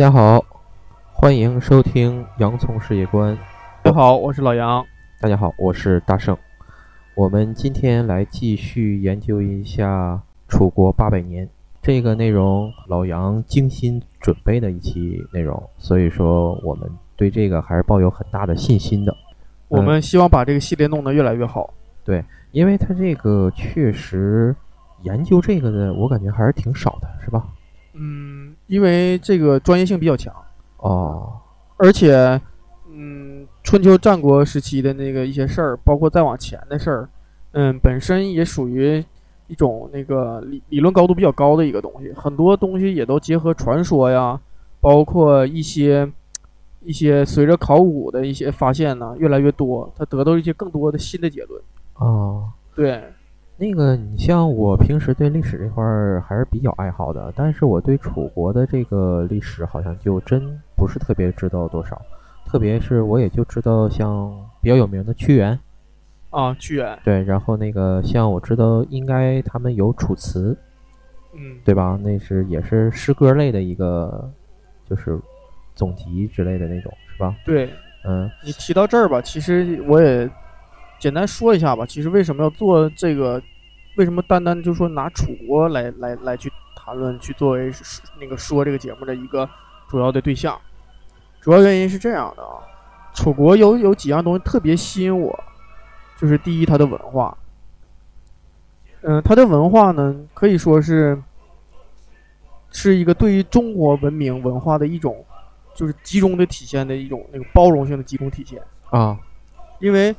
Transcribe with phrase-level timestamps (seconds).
[0.00, 0.42] 大家好，
[1.12, 3.36] 欢迎收听《洋葱世界观》。
[3.82, 4.82] 大家好，我是老杨。
[5.20, 6.34] 大家好，我是大圣。
[7.14, 10.18] 我们今天来继续研究一下
[10.48, 11.46] 楚国八百年
[11.82, 19.14] 这个内容，老杨精心准备的一期内容，所以说我们对这个还是抱有很大的信心的。
[19.68, 21.74] 我们希望把这个系列弄得越来越好。
[22.06, 24.56] 对，因为他这个确实
[25.02, 27.46] 研究这个的，我感觉还是挺少的，是吧？
[27.92, 28.39] 嗯，
[28.70, 30.32] 因为这个专业性比较强
[30.76, 31.32] 哦，
[31.76, 32.40] 而且，
[32.88, 37.08] 嗯，春秋战国时期的那个一些事儿，包括再往前的事儿，
[37.50, 39.04] 嗯，本身也属于
[39.48, 44.38] 一种那个理理论高度比较高的一个东西，很多东西也都结合传说呀，
[44.80, 46.08] 包括一些
[46.84, 51.60] 一些随着考古的一些发现呢越来越多，他得到一些更多的新的结论。
[51.94, 53.02] 哦，对。
[53.60, 62.00] 那个，你像我平时对历史这块儿还是比较爱好的，但是我对楚国的这个历史好像就真不是特别知道多少，
[62.46, 65.60] 特别是我也就知道像比较有名的屈原，
[66.30, 70.56] 啊，屈原，对，然后那个像我知道应该他们有楚辞，
[71.34, 72.00] 嗯，对吧？
[72.02, 74.32] 那是也是诗歌类的一个，
[74.88, 75.20] 就是
[75.74, 77.36] 总集之类的那种，是吧？
[77.44, 77.68] 对，
[78.06, 80.26] 嗯，你提到这儿吧，其实我也
[81.00, 83.42] 简单说一下吧，其实为什么要做这个。
[83.96, 87.72] 为什么单单就说拿楚国来来来去谈论，去作为
[88.20, 89.46] 那个说这个节目的一个
[89.88, 90.58] 主要的对象？
[91.40, 92.62] 主要原因是这样的啊，
[93.12, 95.36] 楚国有有几样东西特别吸引我，
[96.16, 97.36] 就是第一，它的文化。
[99.02, 101.20] 嗯，它的文化呢，可以说是
[102.70, 105.22] 是一个对于中国文明文化的一种，
[105.74, 109.18] 就是集中的体现的一种那个包容性的集中体现啊，
[109.80, 110.14] 因为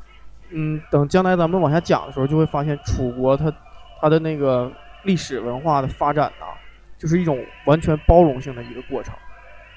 [0.53, 3.51] 嗯，等将来咱们往下讲的时候，就会发现楚国它。
[4.03, 4.71] 它的那个
[5.03, 6.45] 历史文化的发展呢，
[6.97, 9.13] 就是一种完全包容性的一个过程，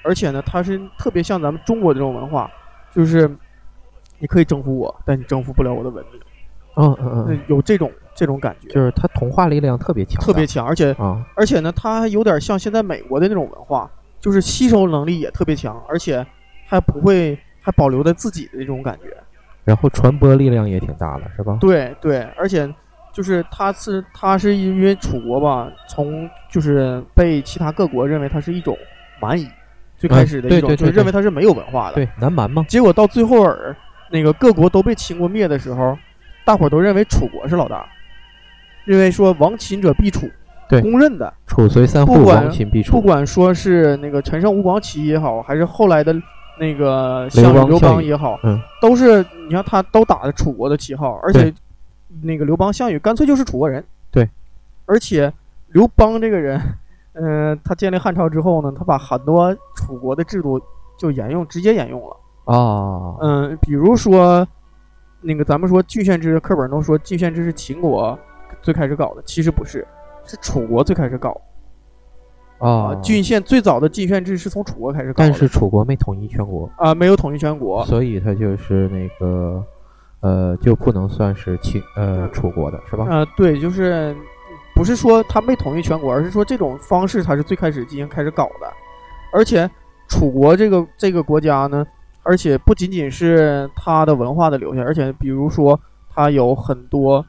[0.01, 2.49] 而且呢，它是特别像咱们中国这种文化，
[2.91, 3.29] 就是
[4.17, 6.19] 你可以征服我，但你征服不了我的文明。
[6.77, 13.87] 嗯嗯嗯，有这种这种感觉，就是它同化力量特别强，特别强，而且啊，而且呢，它还有点像现在美国的那种文化，
[14.19, 16.25] 就是吸收能力也特别强，而且
[16.65, 19.15] 还不会还保留在自己的那种感觉，
[19.65, 21.57] 然后传播力量也挺大的，是吧？
[21.59, 22.73] 对对，而且。
[23.15, 28.77] 就是他是他是因为楚国吧，从就是被其他各国认为它是一种
[29.21, 29.47] 蛮夷，
[29.97, 32.65] 最开始的一种就是认为它是没有文化的，对南蛮嘛。
[32.67, 33.73] 结果到最后儿，
[34.11, 35.97] 那个各国都被秦国灭的时候，
[36.43, 37.87] 大伙儿都认为楚国是老大，
[38.83, 40.29] 认为说亡秦者必楚，
[40.67, 41.33] 对，公认的。
[41.47, 42.91] 楚随三户，亡秦必楚。
[42.91, 46.13] 不管说是那个陈胜吴广起义也好，还是后来的
[46.59, 51.53] 那个项羽刘邦也好，嗯，都是你看他都打的楚国的旗号，而且。
[52.21, 54.29] 那个刘邦、项羽干脆就是楚国人，对，
[54.85, 55.33] 而且
[55.67, 56.57] 刘邦这个人，
[57.11, 60.61] 嗯，他建立汉朝之后呢，他把很多楚国的制度
[60.97, 62.15] 就沿用，直接沿用了。
[62.45, 64.47] 啊，嗯，比如说
[65.19, 68.17] 那个咱们说郡县制，课本都说郡县制是秦国
[68.61, 69.85] 最开始搞的，其实不是，
[70.25, 71.35] 是楚国最开始搞
[72.59, 79.63] 啊，郡县最早的郡县制是从楚国开始搞，但是楚国没统一全国啊，没有统一全国，所以他就是那个。
[80.21, 83.05] 呃，就不能算是秦呃楚国的是吧？
[83.07, 84.15] 呃，对，就是
[84.73, 88.65] 不是说他没统一全国，而是说这种方式他是最开始进行开始搞的。
[89.31, 89.69] 而且
[90.07, 91.85] 楚国这个这个国家呢，
[92.23, 95.79] 而且不仅仅是它的文化的留下，而且比如说
[96.09, 97.23] 它有很多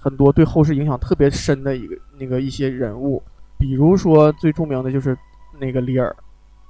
[0.00, 3.22] 很多对后世影响特别深的一个那个一些人物，
[3.58, 5.16] 比如说最著名的就是
[5.58, 6.14] 那个李耳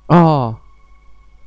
[0.07, 0.57] 啊，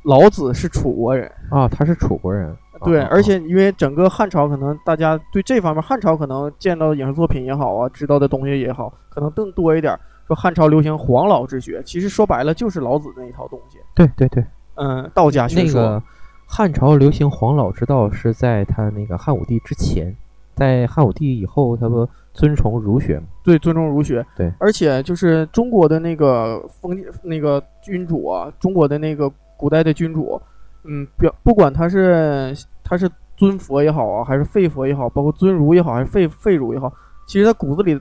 [0.04, 2.56] 老子是楚国人啊，他是楚国人。
[2.84, 9.96] 对，而且因为整个汉朝，可能大家对这方面，汉朝可能见到影视作品也好啊，知道的东西也好，可能更多一点。
[10.26, 13.78] 说汉朝流行黄老之学，其实说白了就是老子那一套东西。
[13.94, 14.44] 对对对，
[14.74, 15.80] 嗯，道家学说。
[15.80, 16.02] 那个
[16.46, 20.16] 汉朝流行黄老之道是在他那个汉武帝之前，
[20.56, 23.22] 在汉武帝以后，他不尊崇儒学？
[23.42, 24.24] 对，尊崇儒学。
[24.36, 30.40] 对，而且就是中国的那个封那个君主啊，中国的那个古代的君主。
[30.84, 32.52] 嗯，表不管他是
[32.82, 36.92] 他是尊佛也好啊，还是废佛也好，包括尊儒也好，还是废废儒也好，
[37.24, 37.96] 其实他骨子里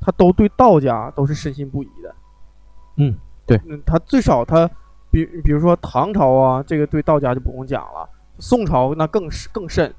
[0.00, 2.14] 他都对道家都是深信不疑的。
[2.98, 3.16] 嗯，
[3.46, 4.68] 对，嗯，他最少他
[5.10, 8.06] 比比如说唐朝啊，这个对道家就不用讲了，
[8.38, 9.94] 宋朝那更是更甚，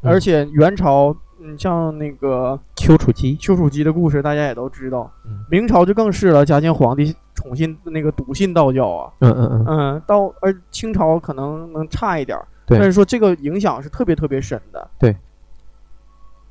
[0.00, 1.14] 而且元朝，
[1.44, 5.10] 你像那个丘处机，丘处机的故事大家也都知道，
[5.50, 7.14] 明朝就更是了，嘉靖皇帝。
[7.36, 15.14] 宠信那个笃信道教啊，嗯嗯嗯，嗯，到而清朝可能能差一点，但是说这个影响是特别特别深的，对，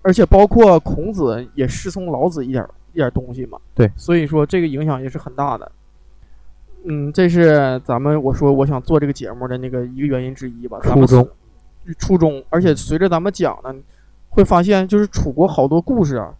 [0.01, 5.71] 而且包括孔子也师从老子一点一点东西嘛，对，所以说这个影响也是很大的。
[6.83, 10.77] 嗯，这是咱们我说我想做这个节目的那个一个原因之一吧。
[10.83, 11.27] 初衷，
[11.97, 13.73] 初衷，而且随着咱们讲呢，
[14.33, 16.33] 会发现就是楚国好多故事啊，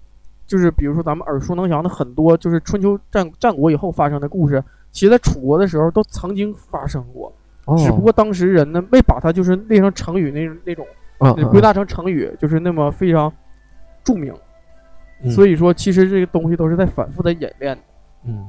[0.48, 7.32] 就是比如说咱们耳熟能详的很多，就是春秋战战国以后发生的故事，其实在楚国的时候都曾经发生过，
[7.66, 10.84] 哦，只不过当时人呢没把它就是列成成语那那种
[11.20, 13.32] 嗯归纳成成语，就是那么非常
[14.04, 14.34] 著名。
[15.22, 17.84] 嗯所以说，其实这个东西都是在反复的演练的。
[18.26, 18.46] 嗯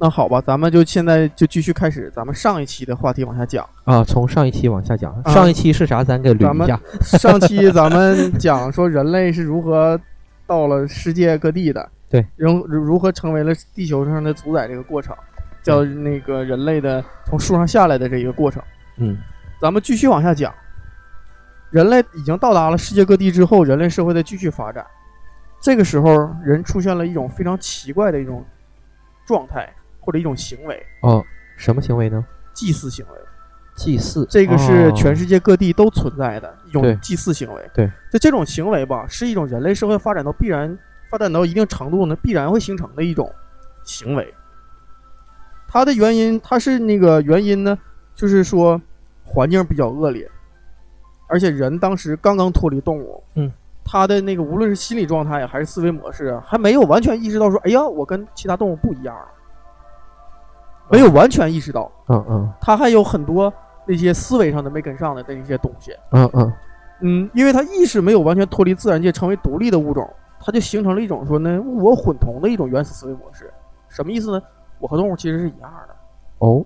[0.00, 3.68] 那好吧，咱们就现在就继续开始咱们上一期的话题往下讲。
[3.84, 6.02] 啊，从上一期往下讲，啊上一期是啥？
[6.02, 6.80] 咱给咱们捋一下。
[7.18, 10.00] 上期咱们讲说人类是如何
[10.46, 15.14] 到了世界各地的， 对，如如何成为了地球上的主宰这个过程，
[15.62, 18.62] 叫那个人类的从树上下来的这一个过程。
[18.96, 19.18] 嗯
[19.60, 20.50] 咱们继续往下讲，
[21.70, 24.82] 人类已经到达了世界各地之后，人类社会的继续发展。
[25.60, 26.08] 这个时候，
[26.42, 28.42] 人出现了一种非常奇怪的一种
[29.26, 29.70] 状态
[30.10, 31.24] 或者一种行为哦，
[31.56, 33.12] 什么行为呢？——祭祀行为。
[33.76, 37.70] 祭祀，这个是哦全世界各地都存在的一种祭祀行为。
[37.72, 40.76] 对，就这种行为吧，是一种人类社会发展到必然
[41.08, 43.32] 发展到一定程度呢，必然会形成的一种
[43.84, 44.34] 行为。
[45.68, 47.78] 它的原因，它是那个原因呢，
[48.16, 48.78] 就是说
[49.24, 50.28] 环境比较恶劣，
[51.28, 53.50] 而且人当时刚刚脱离动物，嗯，
[53.84, 59.28] 他的那个无论是心理状态还是思维模式啊，还没有完全意识到说，哎呀，我跟其他动物不一样了，
[60.90, 61.90] 没有完全意识到。
[62.08, 63.52] 嗯嗯他还有很多
[63.86, 65.94] 那些思维上的没跟上的那些东西。
[66.10, 66.52] 嗯嗯
[67.02, 70.08] 嗯，因为他意识没有完全脱离自然界，成为独立的物种，
[70.40, 73.50] 他就形成了一种说呢物我混同的一种原始思维模式。
[73.88, 74.42] 什么意思呢？
[74.78, 75.94] 我和动物其实是一样的，
[76.38, 76.64] 哦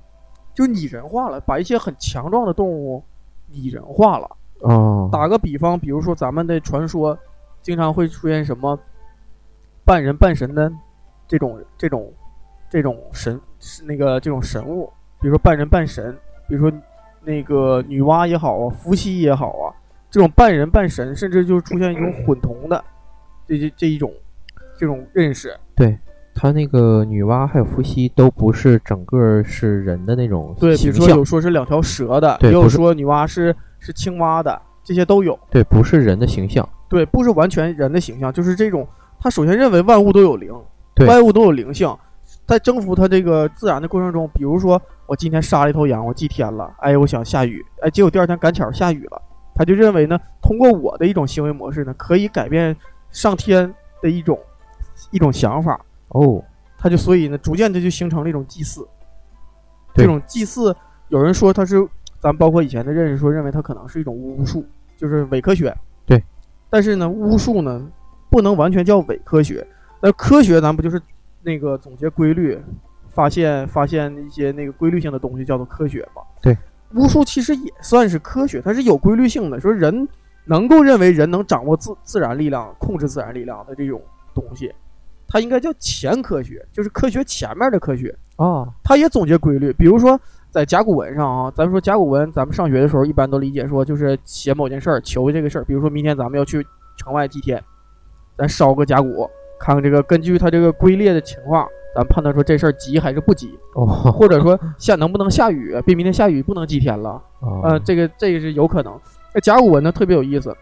[0.55, 3.03] 就拟人化了，把一些很强壮的动物
[3.49, 4.31] 拟人化了。
[4.61, 7.19] 哦，打个比方，比如说咱们的传说，
[7.61, 8.79] 经常会出现什么
[9.85, 10.73] 半人半神的
[11.26, 12.12] 这种这种
[12.75, 16.12] 这种神是那个这种神物，比如说半人半神，
[16.49, 16.76] 比如说
[17.23, 19.71] 那个女娲也好啊，伏羲也好啊，
[20.11, 22.85] 这种半人半神，甚至就是出现一种混同的
[23.47, 24.12] 这这这一种
[24.76, 25.56] 这种认识。
[25.76, 25.97] 对。
[26.35, 35.38] 他那个女娲还有伏羲都不是整个是人的那种对，比如说有说是两条蛇的，也有说女娲是是青蛙的，这些都有。
[35.49, 38.85] 对，不是人的形象，对，不是完全人的形象，就是这种。
[39.21, 40.53] 他首先认为万物都有灵，
[41.06, 41.88] 万物都有灵性，
[42.46, 49.23] 在征服它这个自然的过程中，比如说我今天杀了一头羊，我祭天了，哎，我想下雨，哎，结果第二天赶巧下雨了，
[49.55, 52.76] 他就认为呢，通过我的一种行为模式呢，可以改变
[53.11, 54.38] 上天的一种
[55.11, 56.43] 一种想法，哦，
[56.76, 58.87] 他就所以呢，逐渐的就形成了一种祭祀。
[59.94, 60.75] 这种祭祀，
[61.08, 61.87] 有人说它是，
[62.19, 64.67] 咱包括以前的认识说，认为它可能是一种巫术，
[64.97, 65.73] 就是伪科学。
[66.05, 66.23] 对。
[66.69, 67.81] 但是呢，巫术呢，
[68.29, 69.64] 不能完全叫伪科学。
[70.00, 71.00] 那科学咱不就是
[71.44, 72.58] 那个总结规律，
[73.11, 76.23] 发现发现一些那个规律性的东西叫做科学嘛？
[76.43, 76.56] 对。
[76.94, 80.08] 巫术其实也算是科学，它是有规律性的，说人
[80.44, 84.00] 能够认为人能掌握自自然力量、控制自然力量的这种
[84.32, 84.73] 东西，
[85.26, 88.16] 它应该叫前科学，就是科学前面的科学。
[88.37, 95.64] 啊，它也总结规律，比如说在甲骨文上啊，咱们说甲骨文，咱们上学的时候一般都理解说就是写某件事儿，求这个事儿。
[95.64, 96.64] 比如说明天咱们要去
[96.97, 97.61] 城外祭天，
[98.37, 99.28] 咱烧个甲骨，
[99.64, 107.11] 看看这个根据它这个龟裂的情况，咱判断说这事儿急还是不急，哦，或者说下能不能下雨，别明天下雨不能祭天了。
[107.40, 109.00] 哦呃，这个这个是有可能。
[109.33, 110.54] 那甲骨文呢特别有意思，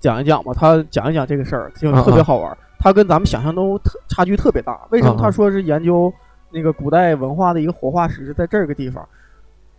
[0.00, 2.56] 讲一讲吧，他讲一讲这个事儿，就啊特别好玩儿。
[2.78, 4.80] 它跟咱们想象中特差距特别大。
[4.90, 6.10] 为什么他说是研究
[6.50, 9.06] 那个古代文化的一个活化石是在这个地方？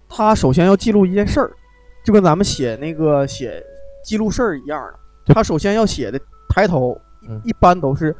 [0.07, 1.50] 他首先要记录一件事儿，
[2.03, 3.63] 就跟咱们写那个写
[4.03, 5.00] 记录事儿一样的。
[5.25, 6.19] 就他首先要写的
[6.50, 6.95] 抬头
[7.29, 8.15] 嗯一般都是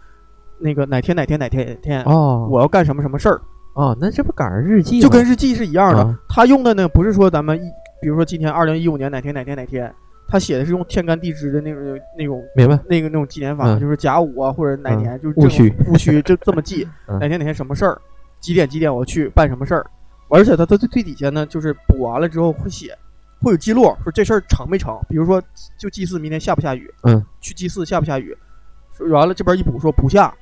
[0.58, 3.42] 那个哪天哪天哪天哪天，哦，我要干什么什么事儿。
[3.74, 6.00] 哦，那这不赶上日记吗就跟日记是一样的。
[6.02, 7.70] 啊他用的呢，不是说咱们一，
[8.02, 9.94] 比如说今天二零一五年哪天哪天哪天，
[10.28, 12.80] 他写的是用天干地支的那种那种明白？
[12.88, 18.00] 那个那种纪年法，嗯就是甲午啊或者哪年，就是戊戌这种戊戌就这么记， 嗯哪天哪天什么事儿，
[18.40, 19.86] 几点几点我去办什么事儿，
[20.30, 22.98] 而且他他最最底下呢，就是补完了之后会写。
[23.42, 24.98] 会有记录，说这事儿成没成？
[25.10, 25.44] 比如说，
[25.78, 28.36] 就祭祀明天下不下雨，嗯，去祭祀下不下雨，
[28.98, 30.34] 说完了这边一补说不下，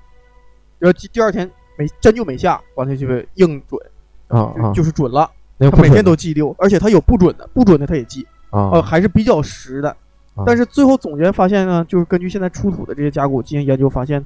[0.79, 3.81] 然后第第二天没真就没下，完了就硬准，
[4.27, 5.29] 啊啊，就是准了。
[5.59, 9.89] 他每天都记六，而且他有不准的，不准的他也记，啊呃，还是比较实的。
[10.35, 14.23] 啊但是最后总结发现呢，就是根据现在出土的这些甲骨进行研究，发现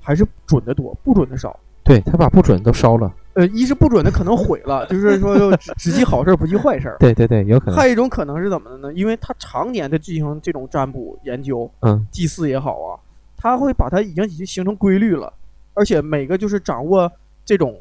[0.00, 1.58] 还是准的多，不准的少。
[1.84, 6.96] 对他把不准都烧了，呃，一是不准的可能毁了，就是说就 只只记好事儿不记坏事儿。
[7.00, 8.92] 对对对，有可能，还有一种可能是怎么的呢？
[8.94, 12.94] 因为他常年的进行这种占卜研究、嗯祭祀也好啊，
[13.42, 15.32] 他会把它已经已经形成规律了，
[15.74, 17.10] 而且每个就是掌握
[17.44, 17.76] 这种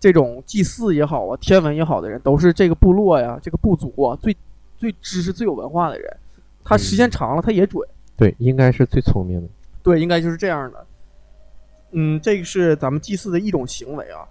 [0.00, 4.36] 这种祭祀也好啊，天文也好的人，都是这个部落呀、这个部族啊最
[4.76, 6.16] 最知识、最有文化的人。
[6.64, 7.88] 他时间长了，他也准。
[8.16, 9.48] 对，应该是最聪明的。
[9.80, 10.86] 对，应该就是这样的。
[11.92, 14.26] 嗯，这个是咱们祭祀的一种行为啊。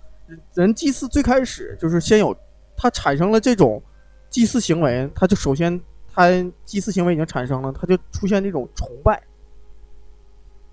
[0.56, 2.36] 人祭祀最开始就是先有，
[2.76, 3.82] 他产生了这种
[4.30, 5.80] 祭祀行为，他就首先
[6.14, 6.30] 他
[6.66, 9.24] 祭祀行为已经产生了，他就出现这种崇拜，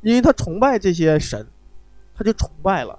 [0.02, 1.46] 因为他崇拜这些神，
[2.14, 2.98] 他就崇拜了。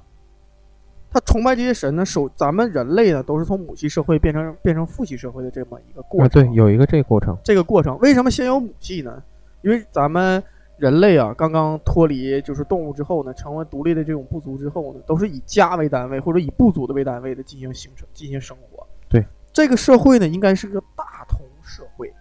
[1.12, 6.44] 他崇拜这些神呢，首咱们人类呢都是从母系社会变成变成父系社会的这么一个过啊，程。
[6.44, 7.38] 对，有一个这个过程。
[7.44, 9.22] 这个过程为什么先有母系呢？
[9.62, 10.42] 因为咱们
[10.78, 18.88] 人类啊，刚刚脱离就是动物之后呢，成为独立的这种部族之后呢，都是以家为单位或者以部族的为单位的进行形成进行生活。
[19.08, 22.12] 对，这个社会呢，应该是个大同社会。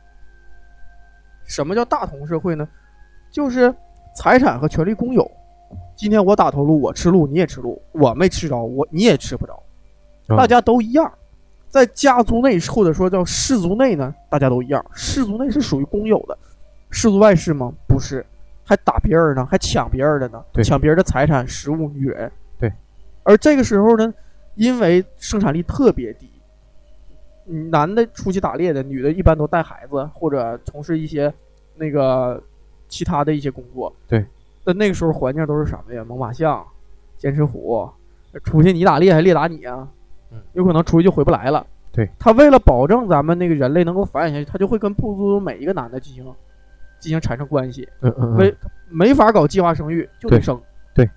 [1.45, 2.69] 什么叫大同社会呢？
[3.31, 3.75] 就是
[4.15, 5.31] 财产和权利公有。
[5.97, 9.63] 今天我打头鹿，我吃鹿，你也吃鹿，我没吃着，我你也吃不着，
[10.29, 11.11] 啊大家都一样。
[11.69, 14.85] 在家族内或者说叫氏族内呢，大家都一样。
[14.93, 16.37] 氏族内是属于公有的，
[16.91, 17.73] 氏族外是吗？
[17.87, 18.25] 不是，
[18.65, 22.31] 还打别人呢，还抢别人的呢，抢别人的财产、食物、女人。
[22.59, 22.71] 对。
[23.23, 24.13] 而这个时候呢，
[24.57, 26.29] 因为生产力特别低，
[27.47, 31.33] 嗯男的出去打猎的，女的一般都带孩子或者从事一些
[31.77, 32.43] 那个
[32.93, 33.91] 其他的一些工作。
[34.07, 34.23] 对。
[34.63, 36.05] 但那个时候环境都是什么呀？
[36.05, 36.65] 猛犸象、
[37.17, 37.89] 剑齿虎，
[38.45, 39.89] 出去你打猎还猎打你啊？
[40.31, 41.67] 嗯，有可能出去就回不来了。
[41.91, 46.25] 对，他为了保证咱们那个人类能够繁衍下去，他就会跟部族每一个男的进行
[47.01, 50.61] 进行产生关系，嗯嗯为嗯，没法搞计划生育，就得对生。
[50.95, 51.11] 对，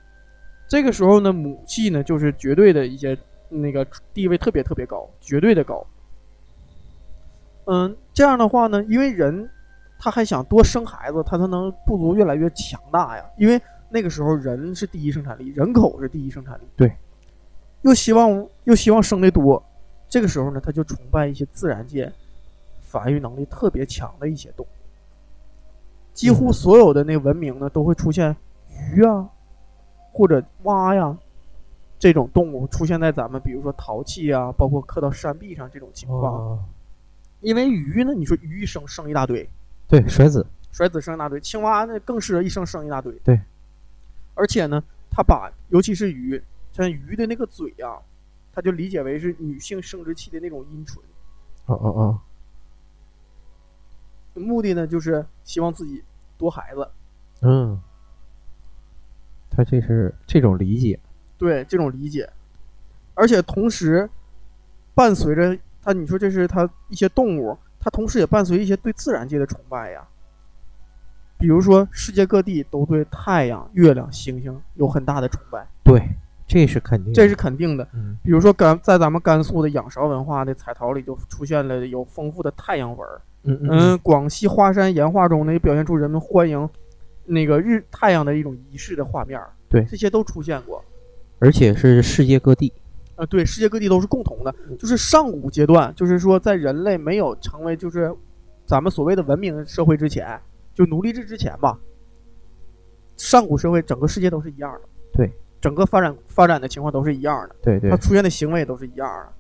[0.67, 3.15] 这个时候呢，母系呢就是绝对的一些
[3.49, 5.85] 那个地位特别特别高，绝对的高。
[7.65, 9.47] 嗯，这样的话呢，因为人
[9.97, 13.25] 他还想多生孩子，他才能部族越来越强大呀。
[13.37, 16.63] 因为那个时候人是第一生产力，人口是第一生产力。
[16.75, 16.91] 对，
[17.81, 19.63] 又希望又希望生的多，
[20.09, 22.11] 这个时候呢，他就崇拜一些自然界
[22.81, 24.69] 繁育能力特别强的一些动物。
[26.13, 28.35] 几乎嗯所有的那文明呢，都会出现
[28.69, 29.29] 鱼啊，
[30.11, 31.17] 或者蛙呀
[31.99, 36.33] 这种动物出现在咱们，比如说陶器啊，包括刻到山壁上这种情况。
[36.33, 36.59] 哦，
[37.41, 39.49] 因为鱼呢，你说鱼一生生一大堆，
[39.87, 43.13] 对，甩子，甩子生一大堆，青蛙那更适合一生生一大堆。
[43.23, 43.39] 对，
[44.33, 48.01] 而且呢，它把尤其是鱼，像鱼的那个嘴啊，
[48.51, 50.97] 它就理解为是女性生殖器的那种阴唇，
[51.67, 52.21] 哦哦
[54.33, 56.03] 哦，目的呢就是希望自己
[56.37, 56.89] 多孩子。
[57.41, 57.79] 嗯，
[59.51, 60.99] 他这是这种理解，
[61.37, 62.29] 对这种理解，
[63.13, 64.09] 而且同时
[64.93, 70.01] 伴随着他，你说这是他一些动物，它同时也伴随一些对自然界的崇拜呀。
[71.37, 76.01] 比如说，世界各地都对太阳、月亮、星星有很大的崇拜，对，
[76.47, 77.87] 这是肯定，这是肯定的。
[77.93, 83.07] 嗯比如说甘在咱们甘肃的仰韶文化的彩陶里，就出现了有丰富的太阳纹
[83.43, 86.67] 嗯嗯，广西花山岩画中呢，也表现出人们欢迎
[87.25, 89.39] 那个日太阳的一种仪式的画面。
[89.69, 90.83] 对这些都出现过。
[91.37, 92.73] 而且是世界各地，
[93.15, 98.13] 呃，对，世界各地都是共同的，就是上古阶段，就是说在人类没有成为就是
[98.65, 100.39] 咱们所谓的文明社会之前，
[100.73, 101.79] 就奴隶制之前吧，
[103.15, 104.81] 上古社会整个世界都是一样的，
[105.13, 105.31] 对，
[105.61, 109.33] 整个发展发展的情况都是一样的，对对它，出现的行为都是一样的。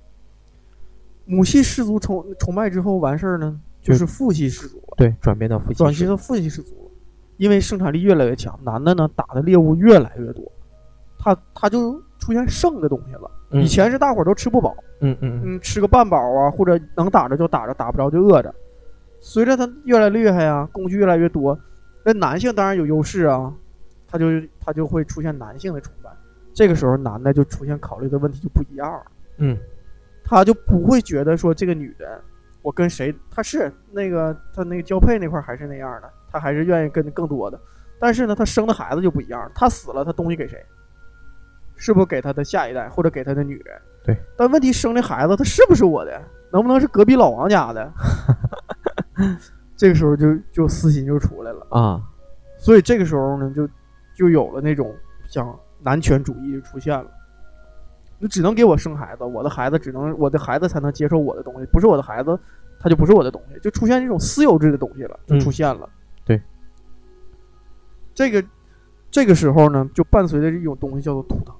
[1.25, 6.91] 母系氏族崇崇拜之后完事儿呢，就是父系氏族了，对，转变到父亲氏，转型到父系氏族了，
[7.35, 10.49] 因为生产力越来越强，男的呢打的猎物越来越多，
[11.19, 13.29] 他他就出现剩的东西了。
[13.51, 18.53] 嗯以前是大伙儿都吃不饱，嗯嗯嗯，嗯，吃个半饱啊，或者能打着就打着，打不着就饿着。
[19.21, 21.57] 随着他越来厉害啊，工具越来越多，
[22.03, 23.53] 那男性当然有优势啊，
[24.07, 24.27] 他就
[24.59, 26.09] 他就会出现男性的崇拜。
[26.53, 29.05] 这个时候，男的就出现考虑的问题就不一样了，
[29.37, 29.57] 嗯
[30.23, 32.19] 他就不会觉得说这个女的，
[32.61, 37.59] 我跟谁，他是那个他那个交配那块儿还是那样的，他还是愿意跟更多的。
[37.99, 40.63] 但是呢，他生的孩子就不一样了，他死了，他东西给谁？
[41.75, 43.81] 是不是给他的下一代，或者给他的女人？
[44.03, 44.17] 对。
[44.37, 46.21] 但问题生的孩子他是不是我的？
[46.51, 47.91] 能不能是隔壁老王家的？
[49.75, 51.67] 这个时候就就私心就出来了。
[51.69, 52.01] 啊，
[52.57, 53.67] 所以这个时候呢，就
[54.15, 54.95] 就有了那种
[55.27, 57.11] 像男权主义就出现了。
[58.17, 62.39] 你只能给我生孩子，我的孩子只能我的孩子才能接受我的东西，不是我的孩子，
[62.79, 65.89] 他就不是我的东西，就出现这种私有制的东西了，就嗯出现了。
[66.23, 66.41] 对，
[68.13, 68.41] 这个
[69.11, 71.53] 这个时候呢，就伴随着一种东西叫做图腾。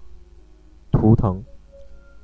[0.98, 1.44] 图腾，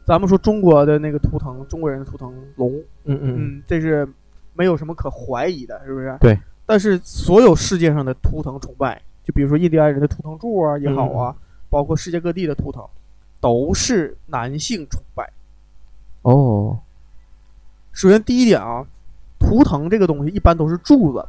[0.05, 2.71] 咱们说中国的那个图腾，中国人的图腾龙，
[3.03, 4.07] 嗯嗯嗯，嗯，这是
[4.53, 6.15] 没有什么可怀疑的，是不是？
[6.19, 6.37] 对。
[6.65, 11.35] 但是所有世界上的图腾崇拜，就比如说印第安人的图腾柱啊也好啊，
[11.69, 12.81] 包括世界各地的图腾，
[13.41, 15.29] 都是男性崇拜。
[16.21, 16.79] 哦，
[17.91, 18.85] 首先第一点啊，
[19.37, 21.27] 图腾这个东西一般都是柱子，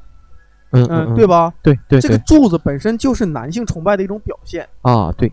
[0.70, 1.52] 嗯嗯，对吧？
[1.60, 5.32] 对对这个柱子本身就是男性崇拜的一种表现，啊，对，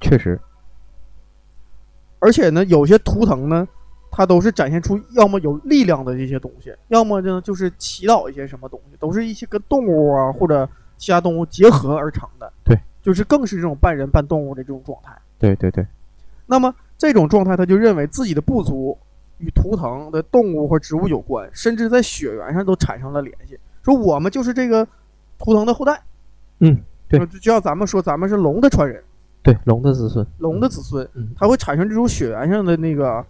[0.00, 0.40] 确实，
[2.18, 3.66] 而且呢，有些图腾呢，
[4.10, 12.52] 它都是展现出要么有力量的这些东西，要么呢就是祈祷一些什么东西，都是一些跟动物啊或者其他动物结合而成的。
[12.64, 15.16] 对，就是更是这种半人半动物的这种状态。
[15.38, 15.86] 对对对，
[16.46, 18.98] 那么这种状态，他就认为自己的不足
[19.38, 23.56] 与图腾的动物或植物有关，甚至在血缘上都产生了联系。
[23.84, 24.86] 说我们就是这个
[25.38, 26.02] 图腾的后代，
[26.58, 26.76] 嗯，
[27.08, 29.00] 对就就像咱们说咱们是龙的传人，
[29.48, 33.24] 对，龙的子孙，龙的子孙，嗯，他会产生这种血缘上的那个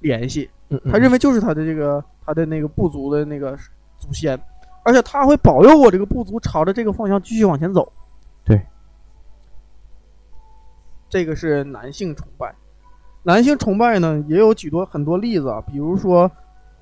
[0.00, 0.50] 联系。
[0.68, 3.56] 嗯，嗯他认为就是他的这个他的那个部族的那个
[3.96, 4.36] 祖先，
[4.82, 7.92] 而且他会保佑我这个部族朝着这个方向继续往前走。
[8.42, 8.60] 对，
[11.08, 12.52] 这个是男性崇拜。
[13.22, 16.28] 男性崇拜呢，也有许多很多例子啊，比如说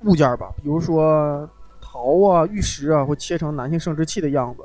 [0.05, 1.47] 物件儿吧，比如说
[1.79, 4.63] 陶啊、玉石啊，会切成男性生殖器的样子，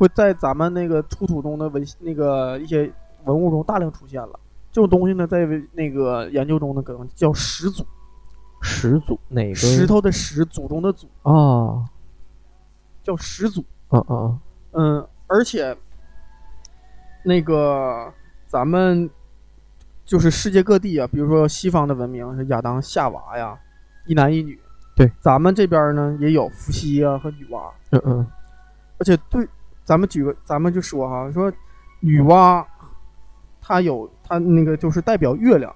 [0.00, 2.90] 会在咱们那个出土中的文那个一些
[3.26, 4.40] 文物中大量出现了。
[4.72, 7.84] 这种东西呢，在那个研究中呢，可能叫始祖。
[8.62, 11.84] 始祖哪个石头的石，祖宗的祖，啊
[13.02, 13.62] 叫始祖。
[13.88, 14.38] 啊啊啊，
[14.72, 15.76] 嗯，而且
[17.22, 18.10] 那个
[18.46, 19.08] 咱们
[20.06, 23.58] 就是世界各地啊，比如说西方的文明是亚当夏娃呀，
[24.06, 24.58] 一男一女。
[24.96, 28.26] 对，咱们这边呢也有伏羲啊和女娲，嗯嗯
[28.98, 29.48] 而且对，
[29.90, 31.52] 咱们举个，咱们就说哈，说
[31.98, 32.64] 女娲
[33.60, 35.74] 她有她那个就是代表月亮，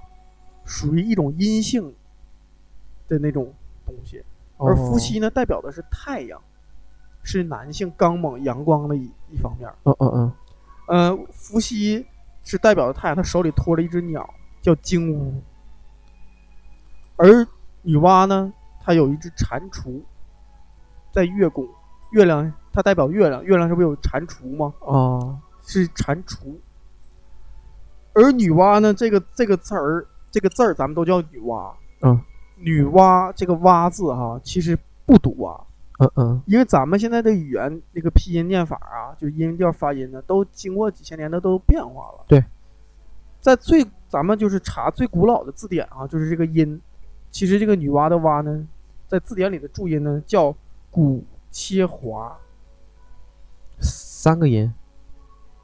[0.64, 1.92] 属于一种阴性
[3.08, 3.52] 的那种
[3.84, 4.22] 东西。
[4.56, 6.40] 而伏羲呢，代表的是太阳，
[7.24, 9.68] 是男性刚猛阳光的一一方面。
[9.82, 10.32] 嗯嗯嗯，
[10.86, 12.06] 呃，伏羲
[12.44, 15.42] 是代表的太阳，他手里托着一只鸟，叫金乌。
[17.16, 17.44] 而
[17.82, 20.00] 女娲呢，她有一只蟾蜍，
[21.10, 21.66] 在月宫。
[22.12, 24.74] 月亮它代表月亮，月亮是不是有蟾蜍吗？
[24.80, 26.56] 哦，是蟾蜍。
[28.12, 31.72] 而女娲呢，这个这个词儿，这个字儿咱们都叫女娲。
[32.02, 32.20] 嗯，
[32.56, 35.60] 女娲这个娲字哈，其实不读啊。
[36.00, 42.24] 嗯嗯因为咱们现在的语言那个拼音念法啊，就是音调发音呢，都经过几千年的都变化了。
[42.26, 42.44] 对，
[43.40, 46.80] 在最咱们就是查最古老的字典啊，就是这个音，
[47.30, 48.66] 其实这个女娲的娲呢，
[49.06, 50.52] 在字典里的注音呢叫
[50.90, 52.36] 古切华，
[54.24, 54.72] 三个音，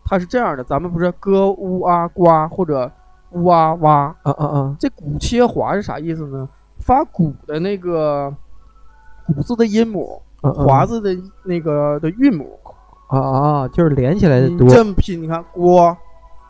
[0.04, 2.92] 它是这样的，咱们不是歌乌啊呱或者
[3.30, 6.46] 乌啊哇，啊啊啊，这古切华是啥意思呢？
[6.78, 8.30] 发古的那个
[9.26, 12.60] 古字的音母，嗯嗯华字的那个的韵母。
[13.08, 15.96] 啊啊啊，就是连起来的你多，这么拼，你看呱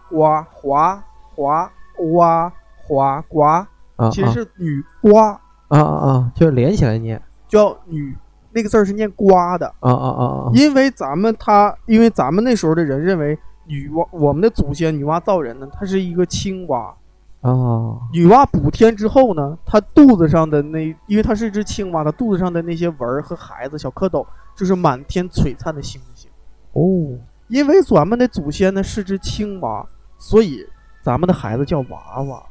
[0.09, 1.71] 呱华华
[2.13, 2.53] 哇
[2.89, 8.19] 华呱，啊其实是女呱，啊啊啊，就是连起来念，叫女
[8.53, 16.95] 那个字儿是念瓜的，啊啊啊啊，因为咱们他，因为咱们那时候的人认为女娲，我们的祖先女娲造人呢，她是一个青蛙。
[17.43, 26.31] 啊女娲补天之后呢，她肚子上的那，因为她是一只青蛙，她肚子上的那些纹儿和孩子小蝌蚪，就是满天璀璨的星星。
[26.73, 27.17] 哦，
[27.49, 29.87] 因为咱们的祖先呢是只青蛙，
[30.19, 30.67] 所以
[31.03, 32.43] 咱们的孩子叫娃娃。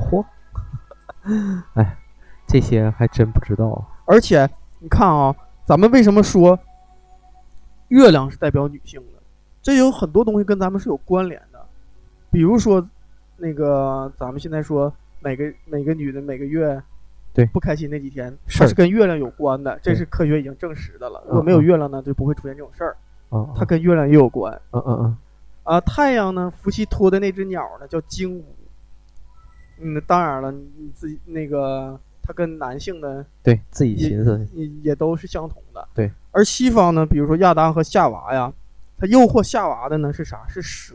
[0.00, 0.24] 嚯，
[1.74, 1.98] 哎，
[2.46, 4.48] 这些还真不知道，而且
[4.80, 5.34] 你看啊，
[5.64, 6.58] 咱们为什么说
[7.88, 9.22] 月亮是代表女性的？
[9.62, 11.64] 这有很多东西跟咱们是有关联的，
[12.30, 12.84] 比如说
[13.36, 16.82] 那个咱们现在说每个每个女的每个月
[17.32, 21.22] 对不开心那几天，它是跟月亮有关的，这是科学已经证实的了。
[21.26, 22.96] 嗯如果没有嗯月亮呢，就不会出现这种事儿。
[23.30, 25.16] 啊，它跟月亮也有关嗯嗯嗯，
[25.62, 25.80] 啊。
[25.80, 28.44] 太阳呢，伏羲托的那只鸟呢叫金乌。
[29.80, 31.98] 嗯，当然了，你自己那个
[32.32, 35.86] 它跟男性的对自己寻思，也也都是相同的。
[35.94, 38.50] 对，而西方呢，比如说亚当和夏娃呀，
[38.96, 40.46] 他诱惑夏娃的呢是啥？
[40.48, 40.94] 是蛇。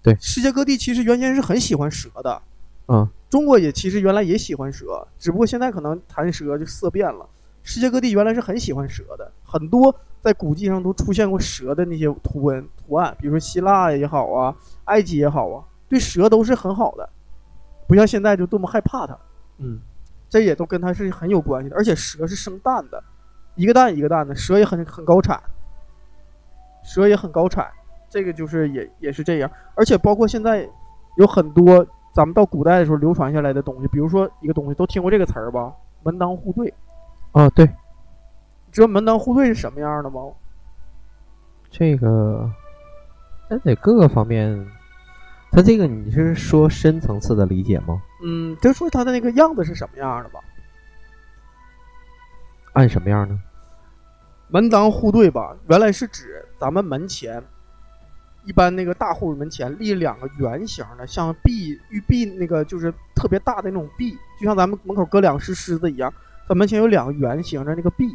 [0.00, 2.42] 对世界各地其实原先是很喜欢蛇的，
[2.86, 7.26] 嗯中国也其实原来也喜欢蛇，只不过现在可能谈蛇就色变了。
[7.62, 17.08] 世界各地原来是很喜欢蛇的，很多在古迹上都出现过蛇的那些图文图案，比如说希腊也好啊，埃及也好啊，对蛇都是很好的，
[17.86, 19.16] 不像现在就多么害怕它。
[19.58, 19.78] 嗯，
[20.32, 21.76] 这也都跟它是很有关系的。
[21.76, 23.04] 而且蛇是生蛋的，
[23.54, 25.38] 一个蛋一个蛋的，蛇也很很高产，
[26.82, 27.70] 蛇也很高产，
[28.08, 29.50] 这个就是也也是这样。
[29.74, 30.66] 而且包括现在
[31.18, 35.70] 有很多咱们到古代的时候流传下来的东西，比如说一个东西都听过这个词儿吧，
[36.02, 36.72] 门当户对。
[37.32, 37.68] 啊对，
[38.70, 40.22] 知道门当户对是什么样的吗？
[41.70, 42.50] 这个，
[43.50, 44.66] 那得各个方面
[45.50, 48.02] 它这个你是说深层次的理解吗？
[48.22, 50.40] 嗯，就说他的那个样子是什么样的吧。
[52.72, 53.38] 按什么样呢？
[54.48, 57.42] 门当户对吧，原来是指咱们门前，
[58.44, 66.12] 一般那个大户门前立两个圆形的，像壁玉壁那个就是特别大的那种壁，就像咱们门口搁两石狮子一样，
[66.48, 68.14] 咱门前有两个圆形的那个壁，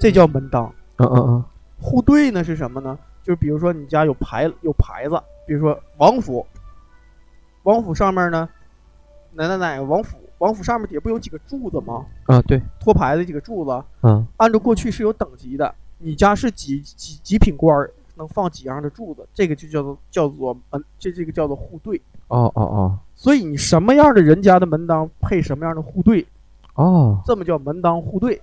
[0.00, 0.64] 这叫门当。
[0.96, 1.44] 嗯嗯嗯，
[1.80, 2.98] 户对呢是什么呢？
[3.22, 6.44] 就是比如说你家有牌有牌子，比如说王府，
[7.62, 8.48] 王府上面呢，
[9.34, 12.04] 哪哪哪个王府，王府上面底下不有几个柱子吗？
[12.26, 22.00] 啊对，托牌的几个柱子，嗯按照过去是有等级的，你家是几几几品官儿，能放几样的柱子，这个就叫做叫做门，这这个叫做户对。
[22.28, 26.26] 哦哦哦所以你什么样的人家的门当配什么样的户对，
[26.74, 28.40] 哦，这么叫门当户对。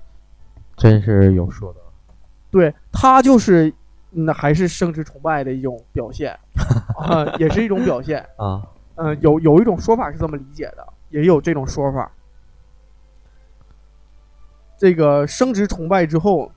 [0.77, 1.79] 真是有说的。
[2.49, 3.71] 对，他就是
[4.11, 6.31] 那还是生殖崇拜的一种表现
[6.97, 8.25] 啊，也是一种表现。
[8.37, 8.65] 啊，
[9.01, 12.11] 嗯，有有一种说法是这么理解的，也有这种说法。
[14.77, 16.51] 这个生殖崇拜之后，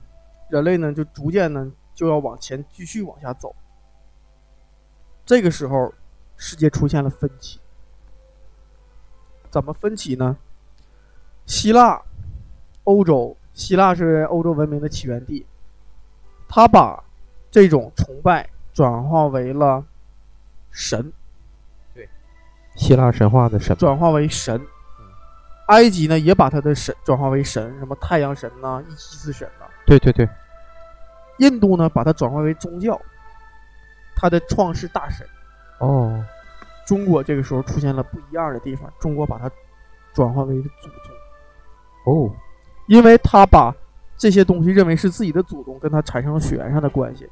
[0.49, 3.55] 人类呢就逐渐呢就要往前继续往下走。
[5.25, 5.93] 这个时候，
[6.35, 7.61] 世界出现了分歧。
[9.49, 10.35] 怎么分歧呢？
[11.45, 12.01] 希腊、
[12.83, 15.45] 欧洲，希腊是欧洲文明的起源地，
[16.49, 17.01] 他把
[17.49, 19.85] 这种崇拜转化为了
[20.71, 21.13] 神，
[22.75, 25.05] 希腊神话的神转化为神嗯。
[25.67, 30.27] 埃及呢也把他的神转化为神，什么太阳神呐、伊西斯神呐、对对对，
[31.39, 32.99] 印度呢把它转化为宗教，
[34.15, 35.25] 它的创世大神。
[35.79, 36.23] 哦
[36.85, 39.49] 中国这个时候出现了不一样的地方，中国把它
[40.13, 42.29] 转化为祖宗，哦，
[42.87, 43.73] 因为他把
[44.17, 47.29] 这些东西认为是自己的祖宗，跟他产生了血缘上的关系。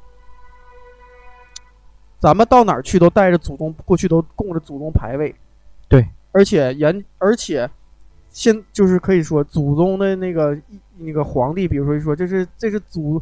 [2.22, 5.34] 咱们到哪儿去都带着祖宗，过去都供着祖宗牌位，
[5.88, 7.68] 对，而且严，而且
[8.30, 10.56] 现就是可以说祖宗的那个
[10.98, 13.20] 那个皇帝，比如说说这是这是祖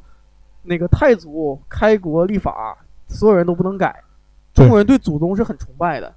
[0.65, 2.77] 那个太祖开国立法，
[3.09, 4.05] 所有人都不能改。
[4.53, 6.15] 中国人对祖宗是很崇拜的，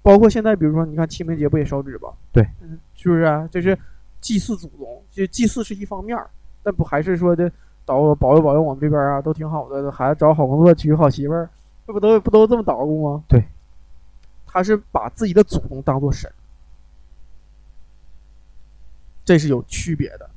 [0.00, 2.10] 包括现在，比如说你看清明节不也烧纸吗？
[2.30, 3.48] 对嗯，是不是啊？
[3.50, 3.76] 这是
[4.20, 6.30] 祭祀祖宗，就祭祀是一方面儿，
[6.62, 7.50] 但不还是说的
[7.84, 11.50] 保保佑保佑我们这边啊，都挺好的，孩子找好工作，娶个好媳妇儿，
[11.86, 13.24] 这不都不都这么捣鼓吗？
[13.28, 13.44] 对，
[14.46, 16.30] 他是把自己的祖宗当做神，
[19.24, 20.30] 这是有区别的，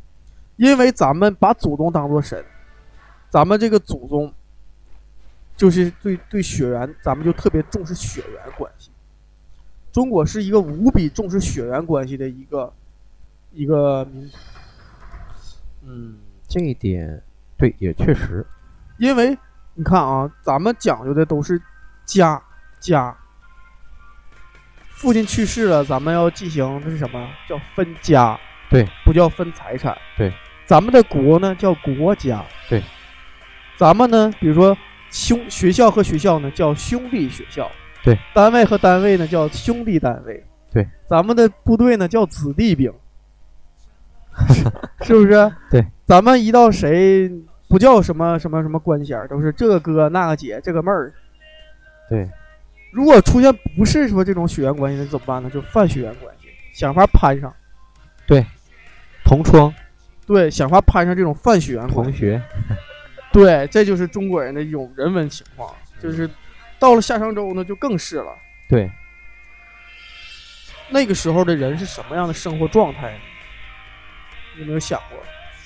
[0.55, 2.43] 因为咱们把祖宗当做神，
[3.29, 4.33] 咱们这个祖宗
[5.55, 8.89] 就是对对血缘，咱们就特别重视血缘关系。
[9.91, 12.73] 中国是一个无比重视血缘关系的一个
[13.53, 14.37] 一个民族，
[15.83, 17.21] 嗯，这一点
[17.55, 18.45] 对也确实，
[18.97, 19.37] 因为
[19.75, 21.61] 你看啊，咱们讲究的都是
[22.05, 22.41] 家
[22.79, 23.15] 家。
[24.89, 27.29] 父亲去世了，咱们要进行那是什么？
[27.49, 30.33] 叫分家，对，不叫分财产，对。
[30.65, 32.81] 咱们的国呢叫国家，对。
[33.77, 34.75] 咱们呢，比如说
[35.11, 37.69] 兄学校和学校呢叫兄弟学校，
[38.01, 38.17] 对。
[38.33, 40.87] 单位和单位呢叫兄弟单位，对。
[41.09, 42.91] 咱们的部队呢叫子弟兵，
[45.03, 45.51] 是不是？
[45.69, 45.85] 对。
[46.05, 47.29] 咱们一到谁
[47.75, 51.11] 不叫什么什么什么官衔儿，都是这个哥那个姐这个妹儿。
[52.09, 52.25] 对，
[52.89, 55.49] 如果出现不是说这种血缘关系，那怎么办呢？
[55.49, 57.53] 就泛血缘关系，想法攀上。
[58.25, 58.45] 对
[59.25, 59.73] 同窗
[60.25, 62.11] 对，想法攀上这种泛血缘关系。
[62.11, 62.41] 同学，
[63.33, 65.75] 对，这就是中国人的一种人文情况。
[66.01, 66.29] 就是
[66.79, 68.33] 到了夏商周呢，就更是了。
[68.69, 68.89] 对，
[70.89, 73.19] 那个时候的人是什么样的生活状态呢？
[74.55, 75.19] 你有没有想过？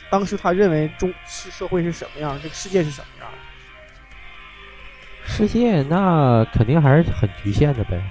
[0.09, 3.29] 当时他认为中是社会是什么样，这个世界是什么样？
[5.25, 8.01] 世界那肯定还是很局限的呗。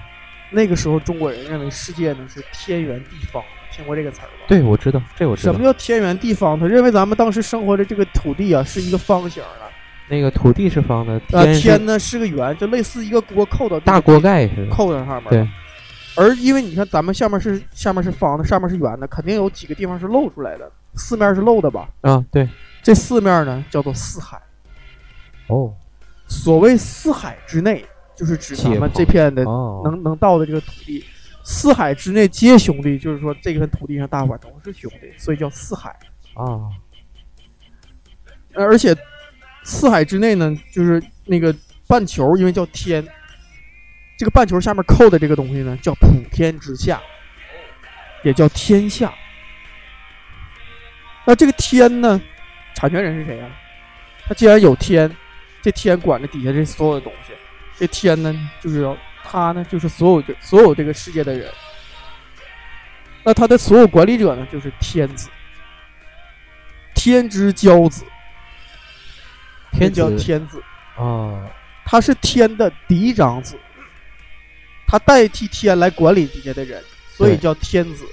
[0.51, 4.45] 那个时候中国人认为世界呢是天圆地方，听过这个词儿吧？
[4.47, 5.63] 对，我知道，这我知道什么。
[5.63, 6.59] 叫天圆地方？
[6.59, 9.69] 他认为咱们当时生活的这个土地啊是一个方形的，
[10.07, 14.71] 那个土地是方的，呃，天是天呢是个圆，就类似一个锅扣到大锅盖似的。
[14.71, 15.29] 扣在上面。
[15.29, 15.47] 对。
[16.15, 21.89] 而因为你看咱们下面是下面是方的，上面是圆的，肯定有几个地方是露出来的，四面是漏的吧？
[22.01, 22.47] 啊，对，
[22.81, 24.41] 这四面呢叫做四海。
[25.47, 25.73] 哦
[26.27, 27.83] 所谓四海之内，
[28.15, 31.03] 就是指咱们这片的哦，能能到的这个土地。
[31.43, 35.89] 四海之内皆兄弟，就是说这片土地上大伙儿都是兄弟，所以叫四海。
[36.35, 36.69] 啊，
[38.53, 38.95] 呃而且
[39.63, 41.55] 四海之内呢，就是那个
[41.87, 43.03] 半球，因为叫天，
[44.15, 47.01] 这个半球下面扣的这个东西呢，叫普天之下，
[48.23, 49.11] 也叫天下。
[51.29, 52.19] 那这个天呢，
[52.73, 53.47] 产权人是谁啊？
[54.27, 55.15] 他既然有天，
[55.61, 57.33] 这天管着底下这所有的东西，
[57.77, 61.47] 这天呢，就是要他呢就是所有这所有这个世界的人。
[63.23, 65.29] 那他的所有管理者呢，就是天子，
[66.95, 68.03] 天之骄子，
[69.71, 70.59] 天叫天子，
[70.97, 71.45] 啊，
[71.85, 73.55] 他是天的嫡长子，
[74.87, 78.03] 他代替天来管理底下的人，所以叫天子。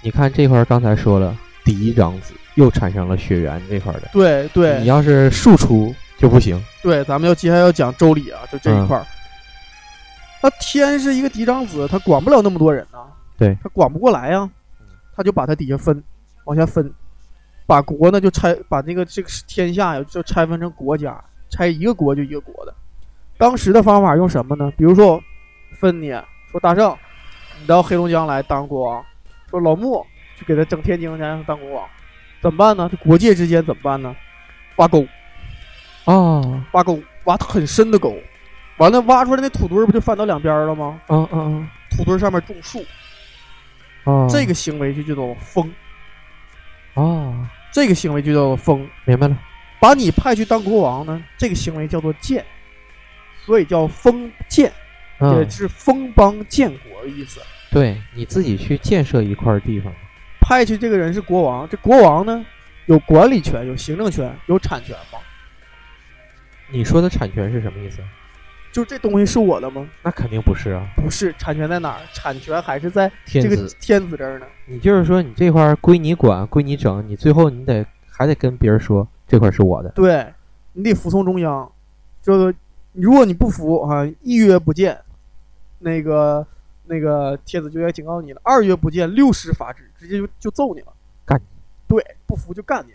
[0.00, 4.08] 你看这块儿刚才说了嫡长子，又产生了血缘这块儿的。
[4.12, 6.62] 对对你要是庶出就不行。
[6.82, 9.06] 对，咱们要接下来要讲周礼啊，就这一嗯块儿。
[10.42, 12.98] 那天是一个嫡长子，他管不了那么多人呐，
[13.38, 14.50] 对他管不过来呀，
[15.14, 16.02] 他就把他底下分，
[16.44, 16.92] 往下分，
[17.64, 21.16] 把国呢就拆，把那个这个天下呀就拆分成国家，
[21.48, 22.74] 拆一个国就一个国的。
[23.38, 24.72] 当时的方法用什么呢？
[24.76, 25.22] 比如说
[25.78, 26.10] 分你，
[26.50, 26.96] 说大圣，
[27.60, 29.04] 你到黑龙江来当国王，
[29.48, 30.04] 说老穆
[30.38, 31.88] 去给他整天津去让他当国王，
[32.40, 32.88] 怎么办呢？
[32.90, 34.14] 这国界之间怎么办呢？
[34.76, 35.06] 挖沟，
[36.04, 38.16] 啊挖沟，挖很深的沟，
[38.78, 41.00] 完了挖出来那土堆儿不就翻到两边了吗？
[41.08, 42.84] 嗯嗯土堆儿上面种树，
[44.04, 44.26] 啊！
[44.30, 45.70] 这个行为就叫做封，
[46.94, 48.88] 啊，这个行为就叫做封。
[49.04, 49.38] 明白了。
[49.78, 52.44] 把你派去当国王呢，这个行为叫做建，
[53.44, 54.72] 所以叫封建，
[55.18, 57.40] 嗯也，是封邦建国的意思。
[57.70, 59.92] 对，你自己去建设一块地方。
[60.42, 62.44] 派去这个人是国王，这国王呢
[62.86, 65.18] 有管理权、有行政权、有产权吗？
[66.70, 68.02] 你说的产权是什么意思？
[68.72, 69.86] 就这东西是我的吗？
[70.02, 72.00] 那肯定不是啊，不是，产权在哪儿？
[72.14, 74.16] 产权还是在这个天子。
[74.16, 74.46] 这儿呢。
[74.64, 79.90] 你就是说你这块儿归你管，归你整，你最后你得还得跟别人说这块儿是我的。
[79.90, 80.26] 对
[80.72, 81.70] 你得服从中央，
[82.22, 82.54] 就是
[82.92, 84.98] 如果你不服啊，一约不见，
[85.78, 86.46] 那个
[86.84, 90.92] 那个帖子就该警告你了；二月不见，六十罚之，直接就就揍你了，
[91.24, 91.44] 干你。
[91.86, 92.92] 对，不服就干你。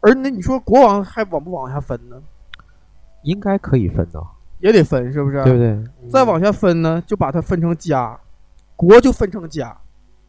[0.00, 2.20] 而那你说国王还往不往下分呢？
[3.22, 4.20] 应该可以分的，
[4.58, 5.42] 也得分，是不是？
[5.44, 6.10] 对不对？
[6.10, 8.18] 再往下分呢，就把它分成家，
[8.74, 9.80] 国就分成家，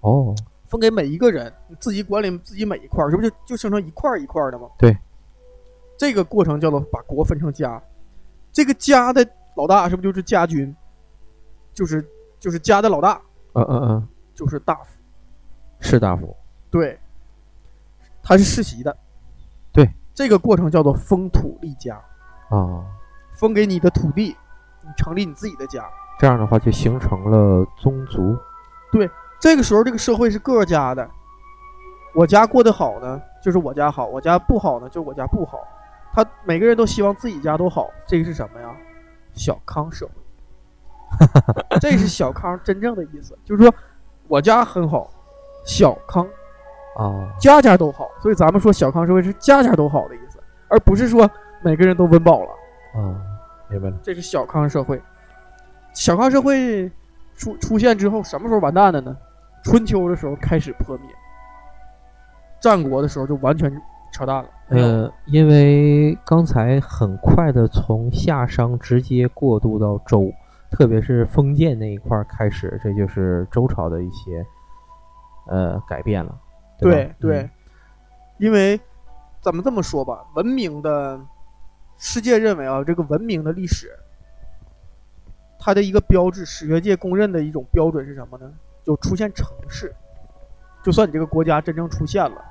[0.01, 0.35] 哦，
[0.67, 4.67] 分给每一个人，你自己管理自己每一块儿，这不就就生成一块儿一块儿的吗？
[4.77, 4.95] 对，
[5.97, 7.81] 这个过程叫做把国分成家，
[8.51, 10.75] 这个家的老大是不是就是家君？
[11.73, 12.05] 就是
[12.39, 13.19] 就是家的老大
[13.53, 14.97] 嗯嗯嗯，就是大夫，
[15.79, 16.35] 士大夫。
[16.69, 16.99] 对，
[18.21, 18.95] 他是世袭的，
[19.71, 21.95] 对，这个过程叫做封土立家，
[22.49, 22.85] 啊，
[23.33, 24.35] 封给你的土地，
[24.81, 25.85] 你成立你自己的家。
[26.19, 28.37] 这样的话就形成了宗族。
[28.91, 29.09] 对
[29.39, 31.09] 这个时候，这个社会是各个家的。
[32.15, 35.59] 我家过得好呢，就是我家好；我家不好呢，就是我家不好。
[36.13, 38.75] 他每个人都希望自己家都好，这个是什么呀？
[39.33, 40.22] 小康社会。
[41.81, 43.73] 这是小康真正的意思，就是说
[44.27, 45.09] 我家很好，
[45.65, 46.25] 小康，
[46.97, 48.07] 啊，家家都好。
[48.21, 51.29] 所以咱们说小康社会是家家都好的意思，而不是说
[51.61, 52.49] 每个人都温饱了。
[52.95, 53.15] 啊，
[53.69, 53.97] 明白了。
[54.01, 55.01] 这是小康社会。
[55.93, 56.91] 小康社会
[57.35, 59.15] 出出现之后，什么时候完蛋的呢？
[59.63, 61.07] 春秋的时候开始破灭，
[62.59, 63.71] 战国的时候就完全
[64.11, 64.49] 扯淡了。
[64.67, 70.31] 没有呃，因为刚才很快的从夏商直接过渡到周，
[70.73, 74.43] 特别是封建那一块儿开始，这就是周朝的一些
[75.47, 76.35] 呃改变了。
[76.79, 77.49] 对吧对，
[78.39, 78.77] 因为
[79.39, 81.21] 咱们这么说吧，文明的
[81.97, 83.91] 世界认为啊，这个文明的历史，
[85.59, 88.51] 它的一个标志，史学界公认的一种标准是什么呢？
[88.83, 89.95] 就出现城市，
[90.83, 92.43] 就算你这个国家真正出现了。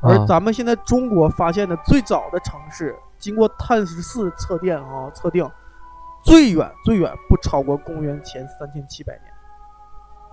[0.00, 5.50] 而啊咱们现在中国发现的最早的城市，经过碳十四测定啊测定，
[6.28, 9.24] 最远最远不超过公元前三千七百年，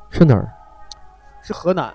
[0.10, 0.52] 是哪儿
[1.42, 1.94] 是河南。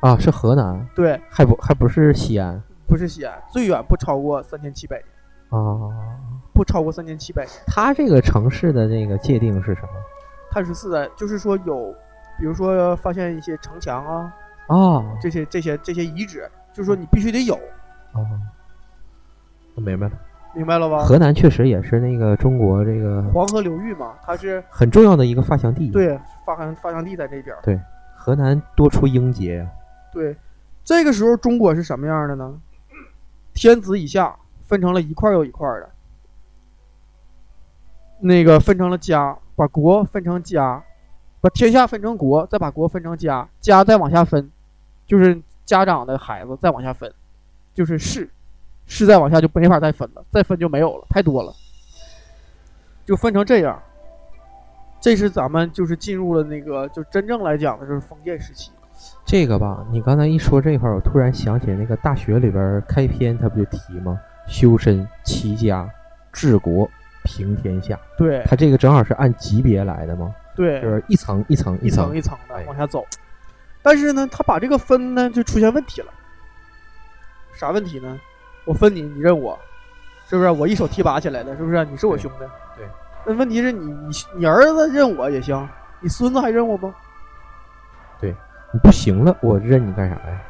[0.00, 0.18] 啊？
[0.18, 5.06] 是河南，对，还不还不是西安不是西安，最远不超过三千七百年，
[5.48, 5.88] 啊？
[6.52, 7.54] 不超过三千七百年。
[7.66, 9.88] 它这个城市的那个界定是什么？
[10.50, 11.94] 碳十四的，就是说有，
[12.38, 14.34] 比如说发现一些城墙啊，
[14.66, 17.54] 啊这些这些这些遗址，就是说你必须得有，
[18.12, 18.20] 啊，
[19.76, 20.12] 我明白了。
[20.54, 21.04] 明白了吧？
[21.04, 27.80] 河南确实也是那个中国这个黄河流域嘛，它是很重要的一个发祥地。，对发祥发祥地在这边对。
[28.14, 29.68] 河南多出英杰呀。
[30.12, 30.36] 对，
[30.84, 32.54] 这个时候中国是什么样的呢？
[33.52, 35.90] 天子以下分成了一块又一块的，
[38.20, 40.82] 那个分成了家，把国分成家，
[41.40, 44.50] 把天下分成国，再把国分成家，家再往下分，
[45.06, 47.12] 就是家长的孩子再往下分，
[47.74, 48.30] 就是士，
[48.86, 51.52] 士再往下就没法再分了，再分就没有了，太多了，
[53.06, 53.80] 就分成这样。
[55.00, 58.70] 这是咱们就是进入了那个，就真正来讲的就是封建时期。
[59.24, 64.20] 这个吧，你刚才一说这块儿，我突然想起那个大学里边开篇，他不就提吗？
[64.46, 65.88] 修身、齐家、
[66.32, 66.88] 治国、
[67.24, 67.98] 平天下。
[68.16, 73.04] 对他这个正好是按级别来的嘛，对，就是一层一层一层层一层的哎往下走。
[73.82, 76.12] 但是呢，他把这个分呢就出现问题了。
[77.54, 78.20] 啥问题呢？
[78.64, 79.58] 我分你，你认我，
[80.28, 80.50] 是不是？
[80.50, 81.84] 我一手提拔起来的，是不是？
[81.86, 82.44] 你是我兄弟。
[82.76, 82.86] 对。
[83.24, 85.68] 那问题是你你你儿子认我也行，
[86.00, 86.94] 你孙子还认我吗？
[88.20, 88.34] 对
[88.72, 90.40] 你不行了，我认你干啥呀？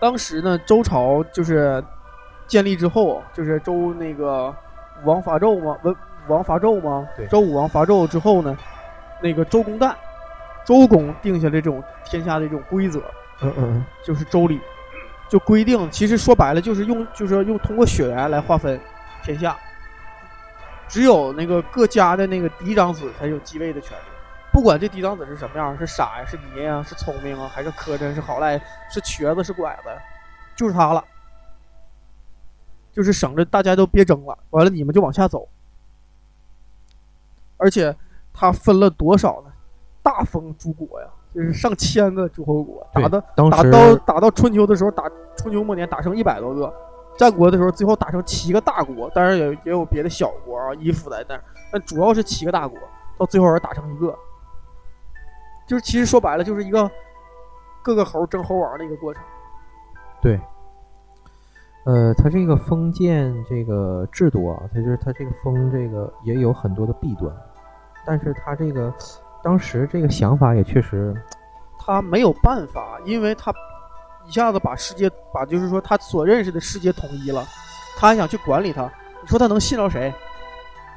[0.00, 1.82] 当时呢，周朝就是
[2.46, 4.54] 建立之后，就是周那个
[5.02, 5.94] 武王伐纣嘛，文
[6.28, 7.26] 武王伐纣嘛对。
[7.26, 8.56] 周武王伐纣之后呢，
[9.22, 9.94] 那个周公旦，
[10.64, 13.00] 周公定下来这种天下的这种规则，
[13.40, 14.60] 嗯嗯就是周礼，
[15.28, 18.80] 就规定，其实说白了就是用就是用通过血缘来划分
[19.22, 19.56] 天下，
[20.88, 24.02] 只有那个各家的那个嫡长子才有继位的权利。
[24.50, 28.58] 不管这嫡长子是什么样，是傻呀，是泥呀，是聪明啊，还是磕碜，是好赖，
[28.90, 29.90] 是瘸子，是拐子，
[30.56, 31.04] 就是他了。
[32.90, 35.46] 就是省着大家都别争了，完了你们就往下走。
[37.58, 37.94] 而且
[38.32, 39.52] 他分了多少呢？
[40.02, 41.06] 大封诸国呀，
[41.38, 45.04] 就是上千个诸侯国，打到打到打到春秋的时候，打
[45.36, 46.74] 春秋末年打成一百多个，
[47.16, 52.76] 战国的时候最后打成七个大国，当然也也有别的小国啊依附在那儿，但主要是七个大国，
[53.16, 54.12] 到最后也打成一个，
[55.68, 56.90] 就是其实说白了就是一个
[57.84, 59.22] 各个猴争猴王的一个过程。
[60.20, 60.40] 对。
[61.84, 67.32] 呃，它这个封建这个制度啊，它就是它这个封这个也有很多的弊端，
[68.04, 68.92] 但是它这个
[69.48, 71.14] 当时这个想法也确实，
[71.78, 73.50] 他没有办法，因为他
[74.26, 77.42] 一下子把世界把就是说他所认识的世界统一了，
[77.96, 78.82] 他还想去管理他，
[79.22, 80.12] 你说他能信着谁？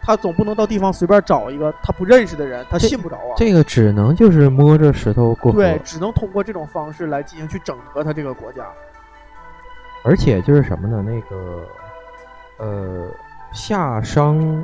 [0.03, 3.35] 他总不能到地方随便找一个他不认识的人，他信不着啊。
[3.37, 5.57] 这个只能就是摸着石头过河。
[5.57, 8.65] 对，只能通过这种方式来进行去整合他这个国家。
[10.03, 11.01] 而且就是什么呢？
[11.01, 11.65] 那个，
[12.57, 13.07] 呃，
[13.53, 14.61] 夏商、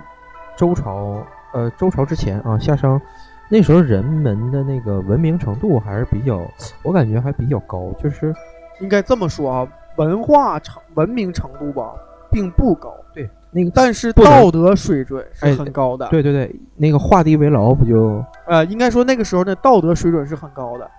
[0.58, 3.02] 周朝，呃，周朝之前啊，夏商
[3.50, 6.42] 那时候人们的那个文明程度还是比较，
[6.84, 8.34] 我感觉还比较高，就是
[8.82, 11.94] 应该这么说啊，文化程文明程度吧，
[12.30, 16.08] 并不高，对那个，但是道德水准是哎很高的。
[16.10, 20.92] 对对对，那个画地为牢不就呃，应该说那个时候的道德水准是很高的。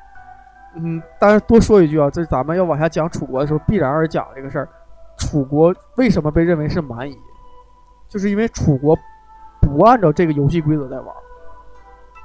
[0.77, 4.69] 嗯，当然多说一句啊，这是咱们要往下讲楚国的时候必然而讲这个事儿。
[5.19, 7.17] 楚国为什么被认为是蛮夷？
[8.09, 8.97] 就是因为楚国
[9.61, 11.18] 不按照这个游戏规则在玩儿，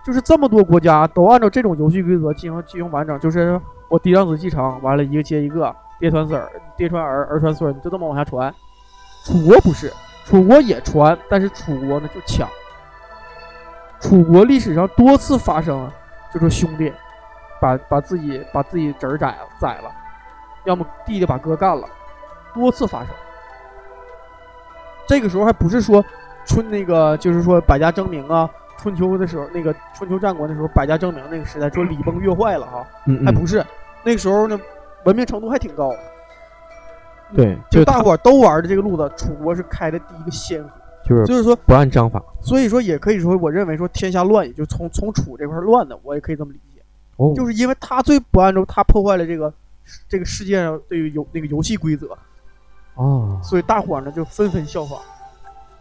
[0.04, 8.54] 就是这么多国家都按照这种游戏规则进行进行完整，就是我嫡长子继承，完了一个接一个，爹传孙儿，爹传儿，儿传孙，就这么往下传。
[9.24, 9.92] 楚国不是，
[10.26, 12.50] 楚国也传，但是楚国呢就抢。
[14.02, 15.90] 楚国历史上多次发生，
[16.34, 16.92] 就是兄弟
[17.62, 19.90] 把把自己把自己侄儿宰了宰了，
[20.66, 21.88] 要么弟弟把哥干了，
[22.54, 23.10] 多次发生。
[25.08, 26.04] 这个时候还不是说
[26.46, 33.66] 春那个，就是说百家争鸣啊，春秋的时候那个春秋战国的时候百家争鸣那个时代，说礼崩乐坏了哈，嗯嗯，还不是
[34.04, 34.60] 那个时候呢，
[35.06, 35.94] 文明程度还挺高。
[37.36, 40.70] 对，就大伙儿都玩的这个路子，楚国是开的第一个先河，
[41.04, 42.22] 就是就是说，不按章法。
[42.42, 46.82] 所以说也可以说，我认为说天下乱，也就从从楚这块乱的，我也可以这么理解，
[47.16, 49.52] 哦，就是因为他最不按照他破坏了这个
[50.08, 52.16] 这个世界上对于游那个游戏规则，
[52.96, 55.00] 哦，所以大伙儿呢就纷纷效仿。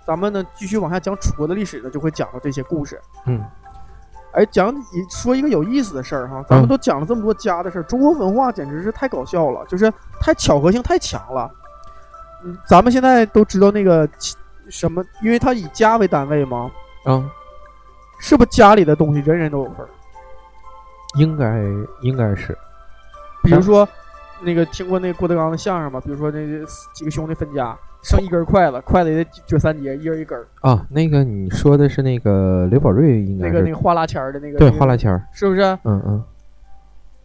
[0.07, 3.01] 咱们呢继续往下讲楚国的历史呢，就会讲到这些故事。
[3.27, 3.43] 嗯
[4.33, 11.51] 哎，讲一说一个有意思的事儿哈，咱们嗯都讲了这么多家的事儿，中国文化简直是太搞笑了，就是太巧合性太强了。
[12.43, 14.09] 嗯，咱们现在都知道那个
[14.71, 16.71] 什么，因为它以家为单位嘛，
[17.05, 17.23] 啊，
[18.19, 19.89] 是不是家里的东西人人都有份儿？
[21.17, 21.63] 应该
[22.01, 22.57] 应该是
[23.43, 23.87] 比如说，
[24.41, 26.01] 那个听过那个郭德纲的相声吗？
[26.01, 30.47] 比如说那个几个兄弟分家，剩一根筷子，筷子也得撅三节，一人一根儿。
[30.61, 35.63] 啊，那个你说的是那个刘宝瑞，应该那个那个花拉签儿的那个，对那个花拉签儿，是不是？
[35.85, 36.25] 嗯嗯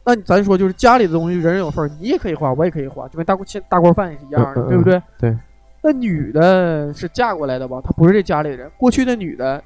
[0.05, 5.01] 那咱说就是家里的东西人人有份儿，你也可以花，我也可以花，就跟大锅切大锅饭也是一样的，对不对？
[5.19, 5.37] 对。
[5.83, 7.81] 那女的是嫁过来的吧？
[7.83, 8.69] 她不是这家里人。
[8.77, 9.61] 过去的女的，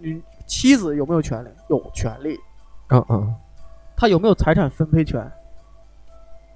[0.00, 1.48] 女妻子有没有权利？
[1.68, 2.38] 有权利。
[2.88, 3.34] 嗯嗯，
[3.96, 5.30] 她有没有财产分配权？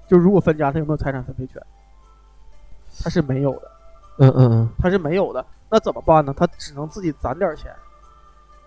[0.07, 1.61] 就如果分家，她有没有财产分配权？
[3.03, 3.70] 她是没有的，
[4.21, 5.43] 嗯嗯嗯他是没有的。
[5.69, 6.33] 那怎么办呢？
[6.37, 7.71] 他只能自己攒点钱。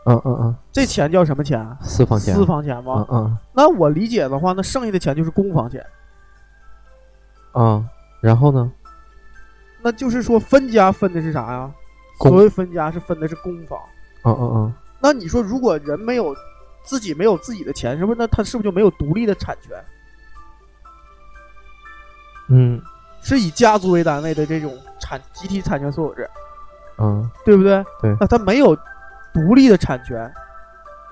[0.07, 1.79] 嗯嗯嗯，这钱叫什么钱啊？
[1.81, 3.07] 私房钱，私房钱吗？
[3.11, 5.85] 嗯嗯那我理解的话，那剩下的钱就是公房钱。
[7.53, 7.83] 啊，
[8.21, 8.71] 然后呢？
[9.81, 11.71] 那就是说分家分的是啥呀？
[12.21, 13.79] 所谓分家是分的是公房。
[14.25, 16.35] 嗯嗯嗯，那你说，如果人没有
[16.83, 18.19] 自己没有自己的钱，是不是？
[18.19, 19.85] 那他是不是就没有独立的产权？
[22.49, 22.81] 嗯
[23.25, 26.31] 是以家族为单位的这种产集体产权所有制。
[26.99, 27.85] 嗯，对不对？
[28.01, 28.77] 对那他没有
[29.33, 30.33] 独立的产权，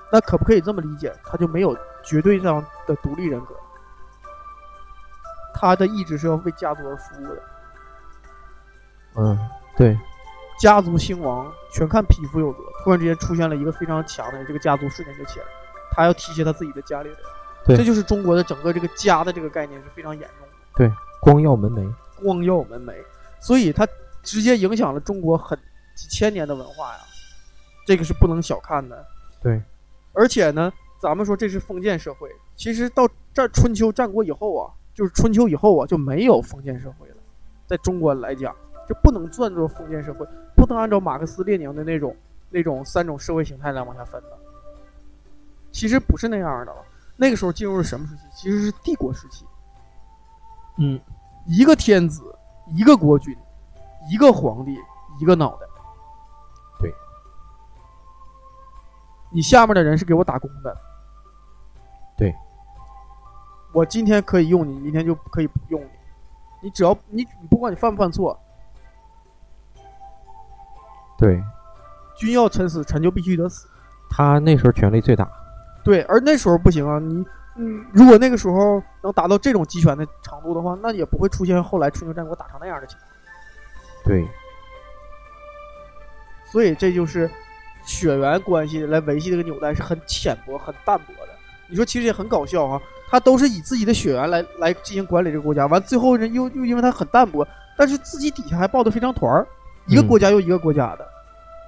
[0.09, 1.13] 那可不可以这么理解？
[1.25, 3.53] 他就没有绝对上的独立人格，
[5.53, 7.43] 他的意志是要为家族而服务的。
[9.15, 9.37] 嗯，
[9.75, 9.99] 对，
[10.57, 12.59] 家族兴亡全看匹夫有责。
[12.83, 15.51] 突然之间出现了一个非常强的人，这个家族瞬间就起来了。
[15.91, 17.17] 他要提携他自己的家里人，
[17.65, 21.93] 对这就是中国的整个这个家的这个概念是非常严重的，对光耀门楣。
[22.23, 22.95] 光耀门楣，
[23.39, 23.87] 所以它
[24.23, 25.55] 直接影响了中国很
[25.95, 26.99] 几千年的文化呀，
[27.85, 29.05] 这个是不能小看的。
[29.41, 29.61] 对，
[30.13, 37.17] 而且呢，咱们说这是封建社会，其实到这春秋战国以后啊，就是春秋以后啊就没有封建社会了，
[37.67, 38.55] 在中国来讲。
[38.85, 42.13] 就不能算作封建社会，不能按照马克思列宁的那种
[42.49, 44.37] 那种三种社会形态来往下分的。
[45.71, 46.83] 其实不是那样的了，
[47.15, 48.21] 那个时候进入了什么时期？
[48.35, 49.45] 其实是帝国时期。
[50.79, 50.99] 嗯，
[51.45, 52.23] 一个天子，
[52.75, 53.35] 一个国君，
[54.09, 54.77] 一个皇帝，
[55.19, 55.67] 一个脑袋。
[56.79, 56.93] 对，
[59.29, 60.77] 你下面的人是给我打工的。
[62.15, 62.33] 对，
[63.73, 65.89] 我今天可以用你，明天就可以不用你。
[66.61, 68.39] 你只要你不管你犯不犯错，
[71.17, 71.43] 对
[72.15, 73.67] 君要臣死，臣就必须得死。
[74.09, 75.29] 他那时候权力最大。
[75.83, 77.25] 对，而那时候不行啊，你
[77.55, 83.09] 嗯，如果那个时候能达到这种集权的程度的话，那也不会出现后来春秋战国打成那样的情况。
[84.05, 84.27] 对，
[86.51, 87.29] 所以这就是
[87.85, 91.33] 血缘关系来维系这个纽带是很浅薄、很淡薄的。
[91.67, 97.47] 你说其实也很搞笑啊，他都是以自己的血缘来来进行管理这个国家，完最后人又又因为他很淡薄，
[97.77, 99.47] 但是自己底下还抱得非常团儿，
[99.85, 101.07] 一个嗯国家又一个国家的。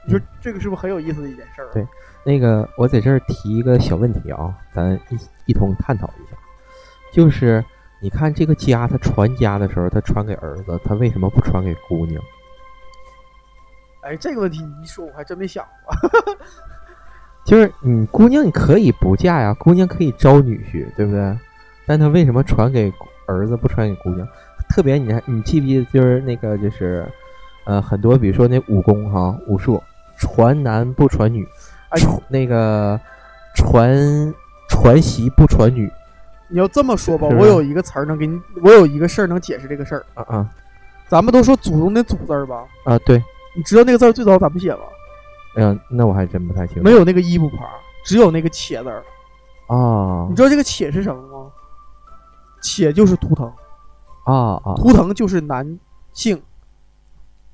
[0.05, 1.67] 你说这个是不是很有意思的一件事儿？
[1.67, 1.87] 啊对
[2.25, 6.35] 那个我在这儿提一个小问题啊，咱一一同探讨一下，
[7.13, 7.63] 就是
[8.01, 12.21] 你看这个家，他传家的时候，他传给儿子，他为什么不传给姑娘？
[14.01, 16.35] 哎，这个问题你一说，我还真没想过。
[17.45, 21.37] 就是你姑娘你可以不嫁呀，姑娘可以招女婿，对不对？
[21.85, 22.91] 但他为什么传给
[23.27, 24.27] 儿子不传给姑娘？
[24.67, 27.07] 特别你还你记不记得就是那个就是，
[27.65, 29.81] 呃，很多比如说那武功哈武术
[30.17, 31.47] 传男不传女，
[32.27, 32.99] 那个
[33.55, 34.33] 传
[34.69, 35.91] 传媳不传女
[36.47, 40.05] 你要这么说吧，是我有一个词儿能给你，我有一个事儿能解释这个事儿。
[40.13, 40.49] 啊啊
[41.07, 42.97] 咱们都说祖宗的祖字儿吧，啊！
[43.05, 43.23] 对，
[43.55, 44.81] 你知道那个字儿最早怎么写吗？
[45.55, 46.81] 嗯、那我还真不太清楚。
[46.81, 47.59] 没有那个衣不旁，
[48.03, 49.03] 只有那个且字儿。
[49.67, 51.51] 啊你知道这个且是什么吗？
[52.61, 53.45] 且就是图腾，
[54.23, 55.79] 啊啊图腾就是男
[56.11, 56.41] 性。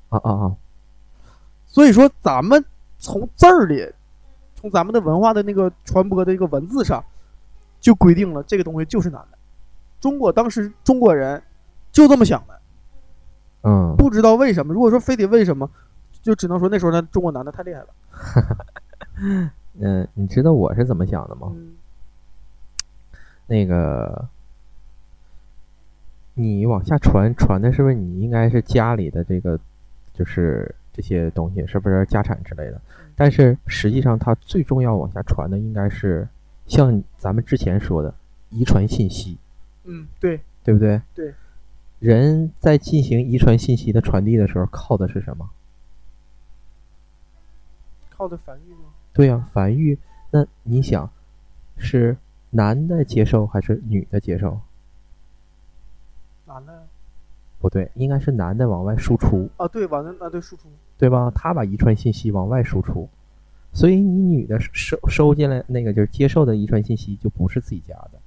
[0.08, 0.52] 啊啊啊！
[1.66, 2.64] 所以说，咱们
[2.98, 3.86] 从字儿里，
[4.62, 7.04] 从咱们的文化的那个传播的一个文字上，
[7.80, 9.36] 就规定了这个东西就是男的。
[10.00, 11.42] 中国当时中国人
[11.90, 12.60] 就这么想的，
[13.62, 14.72] 嗯，不知道为什么。
[14.72, 15.68] 如果说非得为什么，
[16.22, 17.88] 就只能说那时候呢，中国男的太厉害了。
[19.80, 21.52] 嗯，你知道我是怎么想的吗？
[21.56, 21.72] 嗯，
[23.48, 24.28] 那个，
[26.34, 29.58] 你往下传传的是不是你应该是家里的这个，
[30.14, 32.80] 就是这些东西，是不是家产之类的？
[33.14, 36.28] 但是实际上，它最重要往下传的应该是
[36.66, 38.14] 像咱们之前说的
[38.50, 39.38] 遗传信息，
[39.84, 41.00] 嗯，对，对不对？
[41.14, 41.34] 对。
[41.98, 45.48] 人在进行遗传信息的传递的时候，靠的是什么？
[48.10, 48.90] 靠的繁育吗？
[49.12, 49.98] 对呀、繁育。
[50.30, 51.10] 那你想，
[51.76, 52.16] 是
[52.50, 54.60] 男的接受还是女的接受？
[56.46, 56.80] 男的呀
[57.62, 60.64] 不对，应该是男的往外输出，啊，对，往那，啊，对，输出，
[60.98, 61.30] 对吧？
[61.32, 63.08] 他把遗传信息往外输出，
[63.72, 68.18] 所以你女的收收进来那个就是接受的遗传信息就不是自己家的，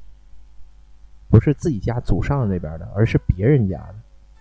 [1.29, 3.95] 不是自己家祖上那边的，而是别人家的。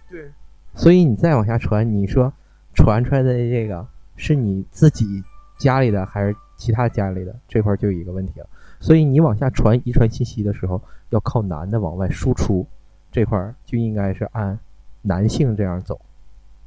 [0.08, 0.30] 对，
[0.74, 2.32] 所以你再往下传，你说
[2.72, 3.84] 传出来的这个
[4.14, 5.24] 是你自己
[5.58, 7.34] 家里的还是其他家里的？
[7.48, 8.46] 这块就有一个问题了。
[8.78, 10.80] 所以你往下传遗传信息的时候，
[11.10, 12.64] 要靠男的往外输出，
[13.10, 14.56] 这块就应该是按
[15.04, 16.00] 男性这样走。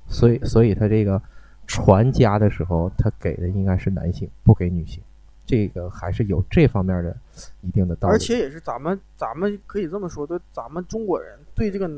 [0.07, 1.21] 所以，所以他这个
[1.67, 5.03] 传家的时候，他给的应该是男性，不给女性。
[5.45, 7.15] 这个还是有这方面的
[7.61, 8.13] 一定的道理。
[8.13, 11.89] 而且也是咱们，咱们可以这么说，对，咱们中国人对这个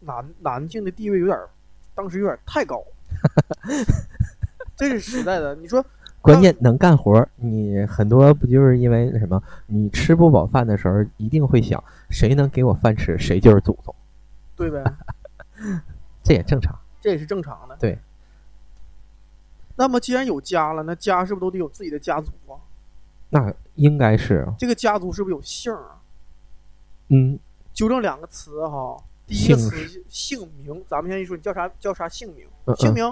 [0.00, 1.38] 男男性的地位有点，
[1.94, 2.82] 当时有点太高，
[4.76, 5.54] 这是实在的。
[5.56, 5.84] 你说
[6.20, 9.42] 关键能干活儿，你很多不就是因为什么？
[9.66, 13.94] 你吃不饱饭的时候，一定会想谁能给我饭吃，谁就是祖宗，
[14.54, 14.82] 对呗？
[16.22, 16.78] 这也正常。
[17.00, 17.76] 这也是正常的。
[17.76, 17.98] 对。
[19.76, 22.60] 那么既然有家了，那家是不是都得有自己的家族啊？
[23.30, 26.02] 那应该是，这个家族是不是有姓儿啊？
[27.08, 27.38] 嗯，
[27.72, 32.46] 纠正两个词哈，第一个词姓名，咱们先一说，你叫啥叫啥姓名？
[32.66, 33.04] 嗯嗯姓名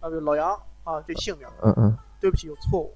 [0.00, 0.50] 啊，对，老杨
[0.84, 2.94] 啊，这姓名，嗯嗯，对不起，有错误，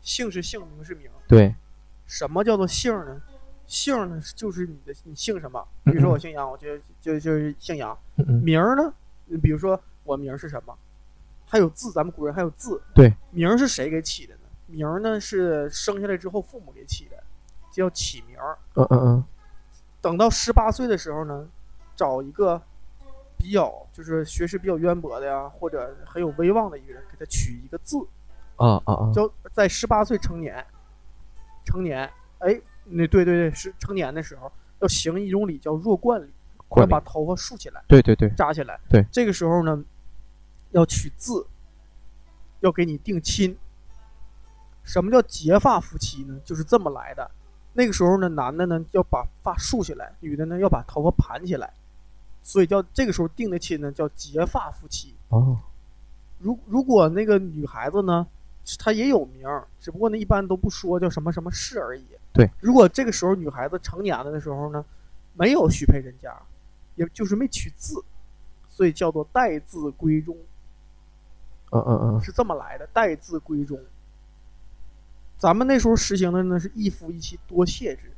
[0.00, 1.10] 姓是姓，名是名。
[1.28, 1.54] 对，
[2.06, 3.20] 什么叫做姓呢？
[3.66, 5.66] 姓呢，就是你的你姓什么？
[5.84, 7.96] 比如说我姓杨，我就就就是姓杨。
[8.42, 8.92] 名儿呢？
[9.42, 10.76] 比如说我名儿是什么？
[11.48, 12.80] 还有字，咱们古人还有字。
[12.94, 14.40] 对，名儿是谁给起的呢？
[14.66, 17.22] 名儿呢是生下来之后父母给起的，
[17.70, 18.58] 叫起名儿。
[18.74, 19.24] 嗯嗯嗯，
[20.00, 21.48] 等到十八岁的时候呢，
[21.94, 22.60] 找一个
[23.36, 27.98] 比较就是学识比较渊博的呀，或者很有威望的一个人，给他取一个字，
[28.56, 30.66] 啊啊啊，叫在十八岁成年，
[31.64, 36.28] 成年，哎，那对对对，是成年的时候要行一种礼叫弱冠礼，
[36.76, 37.82] 要把头发竖起来。
[37.88, 38.78] 对对对，扎起来。
[38.88, 39.84] 对，这个时候呢，
[40.70, 41.46] 要取字，
[42.60, 43.56] 要给你定亲。
[44.84, 46.38] 什么叫结发夫妻呢？
[46.44, 47.28] 就是这么来的。
[47.72, 51.72] 那个时候呢，男的呢要把发竖起来，女的呢要把头发盘起来，
[52.42, 55.14] 所以叫这个时候定的亲呢叫结发夫妻。
[55.28, 55.58] 哦，
[56.38, 58.26] 如如果那个女孩子呢，
[58.78, 62.04] 她也有名儿，只不过呢一般都不说叫什么什么氏而已。
[62.32, 64.84] 对，如果这个时候女孩子成年了的时候呢，
[65.34, 66.36] 没有许配人家，
[66.96, 68.02] 也就是没取字，
[68.68, 70.36] 所以叫做待字闺中，
[71.70, 72.86] 嗯嗯嗯，是这么来的。
[72.92, 73.78] 待字闺中，
[75.38, 78.12] 咱们那时候实行的呢是一夫一妻多妾制，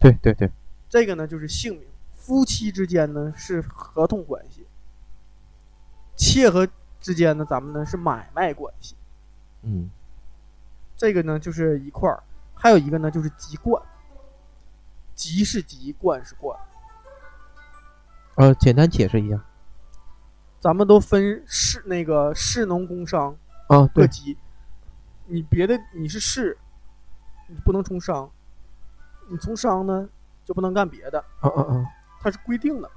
[0.00, 0.50] 对对对，
[0.88, 1.84] 这个呢就是姓名，
[2.14, 4.66] 夫妻之间呢是合同关系，
[6.16, 6.66] 妾和
[7.00, 8.96] 之间呢咱们呢是买卖关系。
[9.62, 9.90] 嗯。
[10.96, 12.22] 这个呢就是一块儿，
[12.54, 13.82] 还有一个呢就是籍贯，
[15.14, 16.56] 籍是籍，贯是贯，
[18.36, 19.42] 呃，简单解释一下。
[20.60, 23.36] 咱们都分市那个市农工商
[23.66, 24.38] 啊，对，各级，
[25.26, 26.56] 你别的你是市，
[27.48, 28.30] 你不能从商，
[29.28, 30.08] 你从商呢
[30.44, 31.84] 就不能干别的，啊啊啊，
[32.20, 32.88] 它是规定的。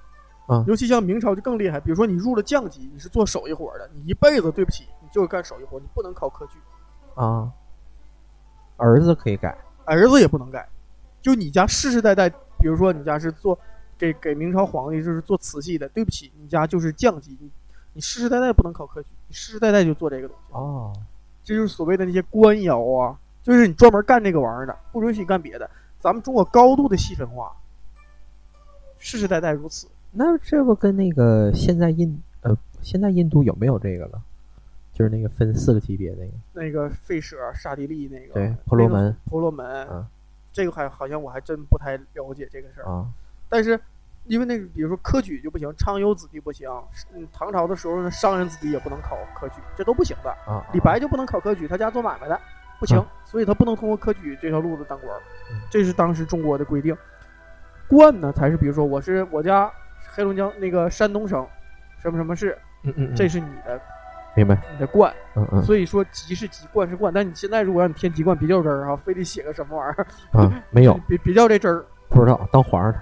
[0.45, 6.59] 啊尤其像明朝就更厉害，比如说你入了将级，你是做手艺活的，你一辈子对不起，你就是干手艺活，你不能考科举，
[7.13, 7.49] 啊，
[8.75, 10.67] 儿子可以改，儿子也不能改，
[11.21, 13.57] 就你家世世代代，比如说你家是做
[13.97, 17.49] 给给明朝皇帝就是做瓷器的，对不起，你家就是匠级，你
[17.93, 20.91] 你世世代代不能考科举，你世世代代就做这个东西，哦，
[21.45, 25.69] 这就是所谓的那些官窑啊，就是你专门干这个玩意儿的，不允许干别的。
[25.97, 27.55] 咱们中国高度的细分化，
[28.99, 29.87] 世世代代如此。
[30.11, 34.21] 那这不跟那个现在印呃现在印度有没有这个了？
[34.95, 40.07] 就是那个分四个级别那个，那个费舍、刹帝利那个，对婆罗门婆罗门，嗯
[40.53, 42.89] 这个还好像我还真不太了解这个事儿。
[42.89, 43.05] 啊
[43.49, 43.77] 但是
[44.23, 46.69] 因为那个，比如说科举就不行，昌优子弟不行，
[47.13, 50.31] 嗯，唐朝的时候呢，商人子弟也不能考科举，这都不行的。
[50.47, 52.39] 啊，李白就不能考科举，他家做买卖的，
[52.79, 55.11] 不行，嗯所以他不能通过科举这条路子当官
[55.69, 56.95] 这是当时中国的规定。
[57.87, 59.69] 官呢，才是比如说我是我家
[60.13, 61.45] 黑龙江那个山东省
[62.01, 63.79] 什么什么市，嗯嗯，嗯这是你的
[64.35, 67.13] 明白，你的冠，嗯嗯所以说籍是籍，贯是贯。
[67.13, 70.07] 但你现在如果让你填籍贯，别较真儿啊，非得写个什么玩意儿，
[70.39, 71.85] 啊，没有， 别别较这真儿。
[72.09, 72.93] 不知道当皇上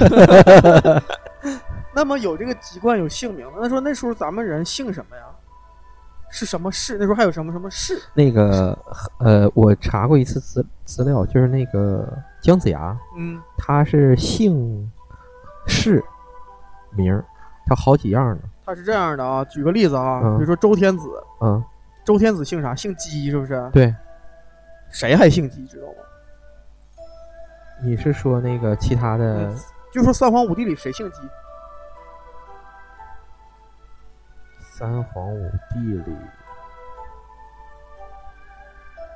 [0.00, 1.02] 的，
[1.94, 5.22] 那么有这个籍贯有姓名，那说那时候咱们人姓什么呀？
[6.32, 6.96] 是什么氏？
[6.96, 8.00] 那时候还有什么什么氏？
[8.14, 8.76] 那个
[9.18, 12.08] 呃，我查过一次资资料，就是那个
[12.40, 14.90] 姜子牙，嗯，他是姓
[15.66, 16.02] 氏
[16.96, 17.24] 名儿，
[17.66, 21.08] 他好几样呢，他是这样的啊，举个例子啊，嗯比如说周天子，
[21.40, 21.60] 嗯，
[22.04, 22.72] 周天子姓啥？
[22.72, 23.68] 姓姬，是不是？
[23.72, 23.92] 对，
[24.90, 25.66] 谁还姓姬？
[25.66, 25.94] 知道吗？
[27.82, 29.56] 你是说那个其他的嗯
[29.92, 31.20] 就说三皇五帝里谁姓姬？
[34.60, 36.16] 三皇五帝里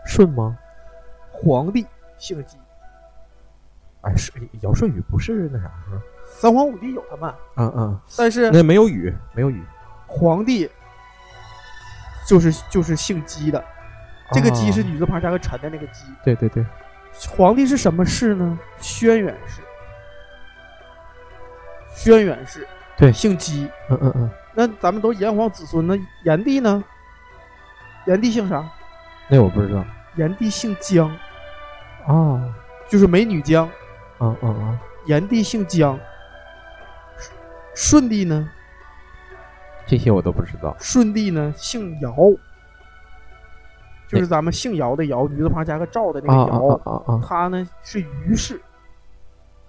[0.04, 0.58] 舜吗？
[1.30, 1.86] 皇帝
[2.18, 2.58] 姓姬，
[4.00, 4.32] 哎，是
[4.62, 6.02] 尧舜禹不是那啥是吧？
[6.36, 9.62] 三皇五帝有他们，嗯嗯，但是那没有禹，没有禹，
[10.06, 10.68] 皇帝
[12.26, 13.64] 就是就是姓姬的，
[14.32, 16.04] 这个姬是哦女字旁加个臣的那个姬。
[16.24, 16.64] 对对对，
[17.30, 18.58] 皇帝是什么氏呢？
[18.80, 19.62] 轩辕氏。
[21.94, 22.66] 轩辕氏，
[22.96, 23.70] 对姓姬。
[23.88, 26.82] 嗯嗯嗯，那咱们都炎黄子孙，那炎帝呢？
[28.06, 28.68] 炎帝姓啥？
[29.28, 29.82] 那我不知道
[30.16, 31.08] 炎帝姓姜，
[32.06, 32.52] 啊，
[32.88, 33.70] 就是美女姜。
[34.18, 35.98] 嗯嗯嗯，炎帝姓姜。
[37.74, 38.50] 舜帝呢？
[39.86, 40.74] 这些我都不知道。
[40.80, 42.14] 舜帝呢姓尧，
[44.08, 46.66] 就是咱们姓尧的尧，女字旁加个赵的那个尧。
[46.68, 47.20] 啊啊啊！
[47.22, 48.60] 他呢是虞氏，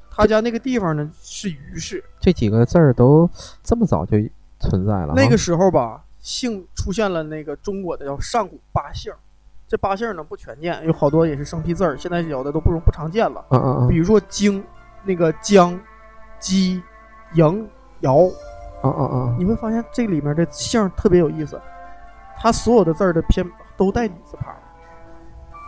[0.10, 2.04] 他家那个地方呢是虞氏。
[2.20, 3.30] 这几个字儿都
[3.62, 4.18] 这么早就
[4.60, 5.14] 存在了。
[5.16, 9.12] 那个时候吧，姓出现了那个中国的叫上古八姓，
[9.68, 13.44] 这八姓呢不全见，有好多也是生僻字儿，现在有的都不容不常见了。
[13.50, 14.64] 嗯嗯嗯比如说荆，
[15.04, 15.78] 那个姜、
[16.40, 16.82] 姬、
[17.34, 17.66] 嬴、
[18.06, 18.18] 尧，
[18.84, 21.60] 嗯嗯嗯你会发现这里面的姓特别有意思。
[22.38, 23.46] 它所有的字儿的偏
[23.76, 24.54] 都带女字旁。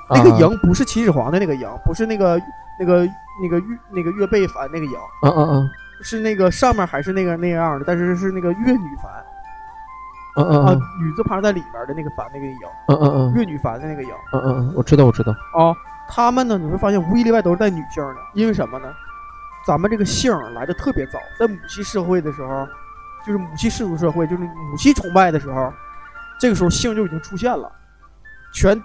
[0.09, 2.39] 那个啊嬴不是秦始皇的那个嬴，不是那个
[2.79, 3.05] 那个
[3.41, 5.69] 那个岳那个岳贝凡那个嬴，嗯嗯嗯
[6.01, 9.23] 是那个上面还是那个那样的，但是是那个岳女凡啊
[10.37, 15.31] 嗯嗯嗯，女字旁在里边的那个凡那个嬴，嗯嗯嗯岳女凡的那个嬴嗯嗯嗯，我知道我知道。
[15.31, 15.75] 啊。
[16.09, 18.87] 他们呢，你会发现无一例外都是带女性的，因为什么呢？
[19.67, 22.65] 咱们这个姓儿来的特别早，在母系社会的时候，
[23.25, 25.73] 就是母系氏族社会，就是母系崇拜的时候，
[26.39, 27.69] 这个时候姓就已经出现了，
[28.53, 28.81] 全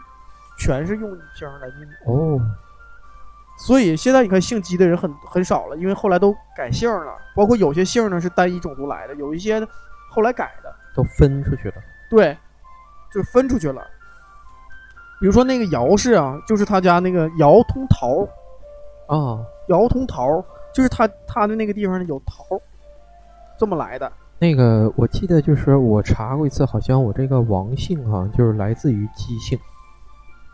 [0.58, 1.96] 全是用女姓来命名。
[2.06, 2.40] 哦，
[3.58, 9.64] 所以现在你看姓姬的人很很少了，因为后来都改姓了，包括有些姓呢是单一种族来的，有一些
[10.10, 11.74] 后来改的，都分出去了。
[12.10, 12.36] 对，
[13.12, 13.80] 就是分出去了。
[15.20, 18.26] 比如说那个姚氏啊，就是他家那个姚通桃，
[19.06, 20.44] 啊，姚通桃
[20.74, 22.60] 就是他他的那个地方呢有桃，
[23.58, 24.10] 这么来的。
[24.38, 29.58] 那个我记得就是我查过一次，好像我这个王姓哈、就是来自于姬姓。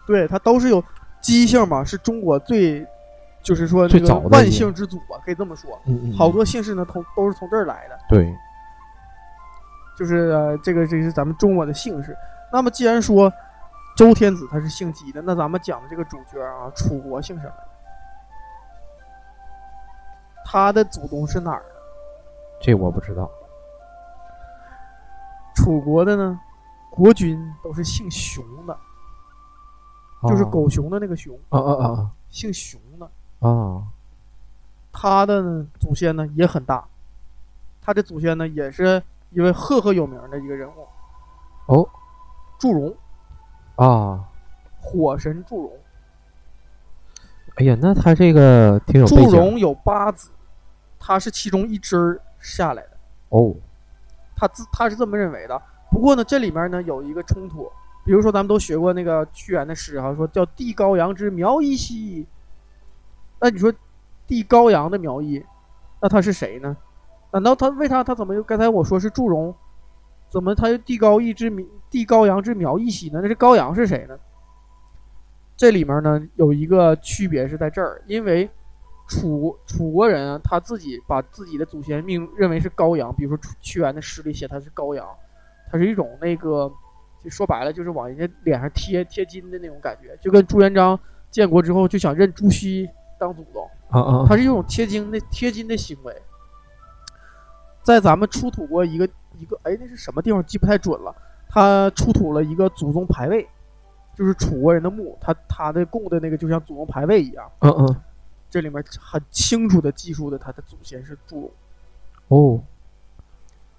[0.06, 0.82] 对，它都是有
[1.22, 2.86] 姬姓嘛，是中国最，
[3.42, 5.70] 就是说最那个万早的万姓之祖吧，可以这么说。
[5.86, 7.98] 嗯嗯，好多姓氏呢，从都是从这儿来的。
[8.08, 8.34] 对，
[9.96, 12.14] 就是、呃、这个这个是咱们中国的姓氏。
[12.52, 13.32] 那么既然说
[13.96, 17.52] 周天子他是姓姬的，那咱们讲的这个主角啊，楚国姓什么？
[20.50, 21.82] 他的祖宗是哪儿的？
[22.58, 23.30] 这我不知道。
[25.54, 26.40] 楚国的呢，
[26.90, 28.74] 国君都是姓熊的，
[30.22, 33.04] 就是哦狗熊的那个熊，啊啊啊姓熊的。
[33.40, 33.82] 啊啊！
[34.90, 36.82] 他的呢祖先呢也很大，
[37.82, 40.88] 他的祖先呢也是一位赫赫有名的一个人物，
[41.66, 41.86] 哦
[42.58, 42.96] 祝融，
[43.76, 44.24] 啊！
[44.80, 45.72] 火神祝融。
[47.56, 50.30] 哎呀，那他这个挺有祝融有八子，
[50.98, 52.90] 他是其中一支儿下来的，
[53.30, 53.54] 哦。
[54.36, 55.60] 他自他是这么认为的。
[55.90, 57.68] 不过呢，这里面呢有一个冲突，
[58.04, 62.26] 比如说咱们都学过那个屈原的诗哈，说叫地高阳之苗裔兮。
[63.40, 63.72] 那你说
[64.26, 65.44] 地高阳的苗裔，
[66.00, 66.76] 那他是谁呢？
[67.32, 69.54] 难道他为啥他怎么又刚才我说是祝融，
[70.30, 73.20] 怎么他又地高一之苗帝高阳之苗裔兮呢？
[73.22, 74.16] 那这高阳是谁呢？
[75.56, 78.48] 这里面呢有一个区别是在这儿，因为
[79.08, 85.06] 楚楚国人啊，他自己把自己的祖先命认为是羔羊，比如说屈屈原的诗里写他是羔羊，
[85.72, 86.70] 他是一种那个，
[87.24, 90.98] 就说白了就是往人家脸上贴贴金的那种感觉，就跟朱元璋
[91.30, 92.88] 建国之后就想认朱熹
[93.18, 94.24] 当祖宗，啊啊！
[94.28, 96.14] 他是一种贴金的贴金的行为。
[97.82, 101.14] 在咱们出土过一个一个，哎，那是什么地方记不太准了。
[101.48, 103.48] 他出土了一个祖宗牌位，
[104.14, 107.50] 就是楚国人的墓，他他的供的那个就像祖宗牌位一样。
[107.60, 107.96] 嗯嗯
[108.50, 111.52] 这里面很清楚的记述的他的祖先是祝
[112.28, 112.62] 融，哦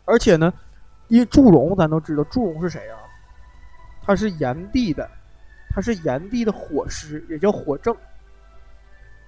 [0.05, 0.53] 而且呢，
[1.07, 2.97] 因为祝融咱都知道，祝融是谁啊？
[4.01, 5.07] 他是炎帝的，
[5.70, 7.95] 他是炎帝的火师，也叫火正。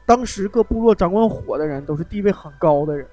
[0.07, 3.07] 当时各部落掌管火的人都是地位很高的人。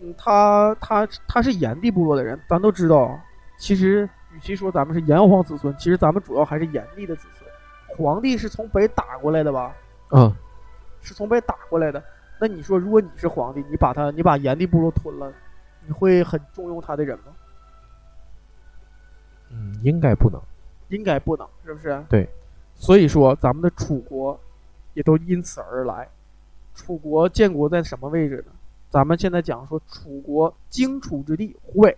[0.00, 3.24] 嗯，他他他是炎帝部落的人，咱都知道啊。
[3.58, 7.47] 其实，与其说咱们是炎黄子孙，其实咱们主要还是炎帝的子孙。
[7.98, 9.74] 皇帝是从北打过来的吧？
[10.12, 10.32] 嗯
[11.02, 12.02] 是从北打过来的。
[12.40, 15.32] 那你说，如果你是皇帝，你把他，你把炎帝部落吞了，
[15.84, 17.24] 你会很重用他的人吗？
[19.50, 20.40] 嗯，应该不能。
[20.88, 22.00] 应该不能，是不是？
[22.08, 22.28] 对。
[22.76, 24.38] 所以说，咱们的楚国
[24.94, 26.08] 也都因此而来。
[26.74, 28.52] 楚国建国在什么位置呢？
[28.88, 31.96] 咱们现在讲说，楚国荆楚之地，湖北，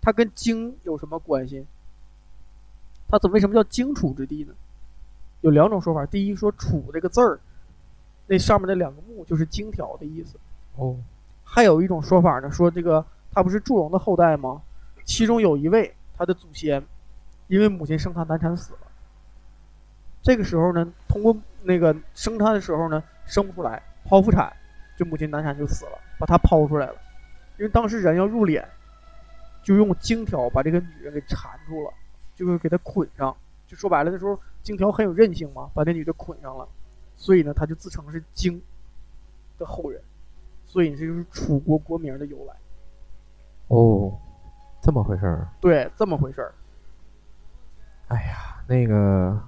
[0.00, 1.66] 它跟荆有什么关系？
[3.08, 4.54] 它怎么为什么叫荆楚之地呢？
[5.40, 6.04] 有两种说法。
[6.06, 7.38] 第一说“楚”这个字儿，
[8.26, 10.38] 那上面那两个木就是荆条的意思。
[10.76, 10.96] 哦
[11.50, 14.60] 还有一种说法呢，说这个他不是祝融的后代吗？
[15.04, 16.84] 其中有一位他的祖先，
[17.46, 18.80] 因为母亲生他难产死了。
[20.20, 24.52] 这个时候呢，通过那个生他的时候呢，生不出来，剖腹产，
[24.98, 26.96] 就母亲难产就死了，把他剖出来了。
[27.56, 28.62] 因为当时人要入殓，
[29.62, 31.90] 就用荆条把这个女人给缠住了，
[32.34, 33.34] 就是给她捆上。
[33.66, 34.38] 就说白了，那时候
[34.68, 36.68] 荆条很有韧性嘛，把那女的捆上了，
[37.16, 38.60] 所以呢，他就自称是荆
[39.56, 39.98] 的后人。
[40.66, 42.54] 所以这就是楚国国名的由来。
[43.68, 44.12] 哦，
[44.82, 45.48] 这么回事儿。
[45.58, 46.52] 对，这么回事儿。
[48.08, 49.40] 哎呀，那个，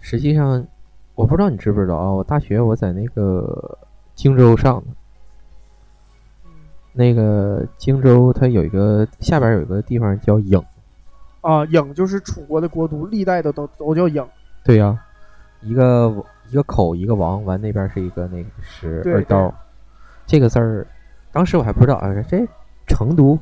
[0.00, 0.66] 实际上
[1.14, 2.10] 我不知道你知不知道啊？
[2.10, 3.78] 我大学我在那个
[4.16, 4.86] 荆州上的，
[6.46, 6.50] 嗯
[6.92, 10.64] 那个荆州它有一个下边有一个地方叫郢，
[11.40, 14.26] 啊，郢就是楚国的国都，历代的都都叫郢。
[14.62, 14.98] 对呀、
[15.62, 16.12] 一个
[16.50, 19.52] 一个口一个王，完那边是一个那个石刀，
[20.26, 20.86] 这个字儿，
[21.32, 22.46] 当时我还不知道啊，这
[22.86, 23.38] 成都。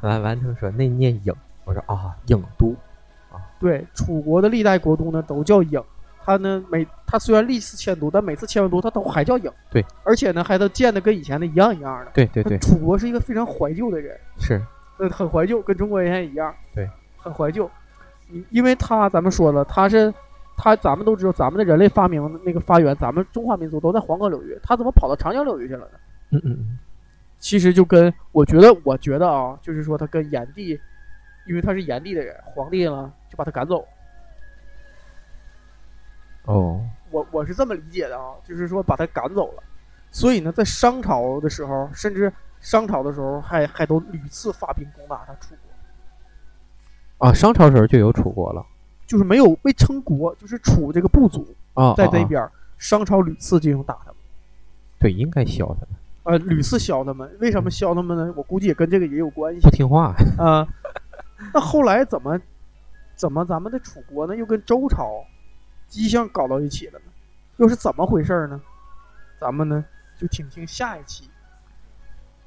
[0.00, 1.34] 完 完，他们说那念郢，
[1.64, 2.74] 我说啊，郢都。
[3.30, 5.82] 啊对，楚国的历代国都呢都叫郢，
[6.24, 9.50] 他呢每他虽然历次迁都，但每次迁完都他都还叫郢。
[9.70, 12.10] 对，而且呢还都建的跟以前的一样一样的。
[12.14, 14.62] 对对对，楚国是一个非常怀旧的人，是，
[14.98, 16.54] 呃，很怀旧，跟中国人一样。
[16.74, 17.70] 对，很怀旧。
[18.30, 20.12] 因因为他咱们说了，他是
[20.56, 25.98] 他咱们都知道，咱们的人类发明那个发源，咱们中华民族都在黄河流域，他怎么跑到长江流域去了呢？
[26.30, 26.78] 嗯嗯嗯，
[27.38, 30.80] 其实就跟我觉得，我觉得啊，就是说他跟炎帝，
[31.46, 33.86] 因为他是炎帝的人，皇帝呢就把他赶走。
[36.46, 36.80] 哦，
[37.10, 39.62] 我我是这么理解的啊，就是说把他赶走了。
[40.10, 42.32] 所以呢，在商朝的时候，甚至
[42.66, 45.54] 商朝的时候还还都屡次发兵攻打他楚
[47.16, 48.66] 国，啊，商朝时候就有楚国了。
[49.06, 52.44] 就是没有被称国，就是楚这个部族啊，在这边，
[52.76, 54.16] 商朝屡次进行打他们。
[54.98, 55.88] 对，应该削他们。
[56.24, 58.34] 呃，屡次削他们，为什么削他们呢？
[58.36, 59.60] 我估计也跟这个也有关系。
[59.60, 60.66] 不听话啊。
[61.54, 62.36] 那后来怎么
[63.14, 65.24] 怎么咱们的楚国呢，又跟周朝
[65.86, 67.04] 迹象搞到一起了呢？
[67.58, 68.60] 又是怎么回事呢？
[69.40, 69.84] 咱们呢
[70.18, 71.24] 就听听下一期《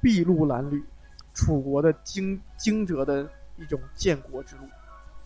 [0.01, 0.77] 筚路蓝缕》，
[1.33, 4.63] 楚国的惊惊蛰的一种建国之路。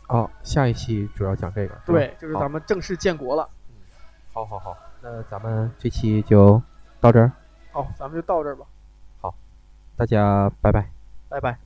[0.10, 1.76] 哦，下一期主要讲这个。
[1.86, 3.50] 对，就是咱们正式建国了。
[3.70, 3.76] 嗯，
[4.34, 6.62] 好好好，那咱们这期就
[7.00, 7.32] 到这儿。
[7.72, 8.66] 好，咱们就到这儿吧。
[9.22, 9.34] 好，
[9.96, 10.90] 大家拜拜，
[11.30, 11.63] 拜拜。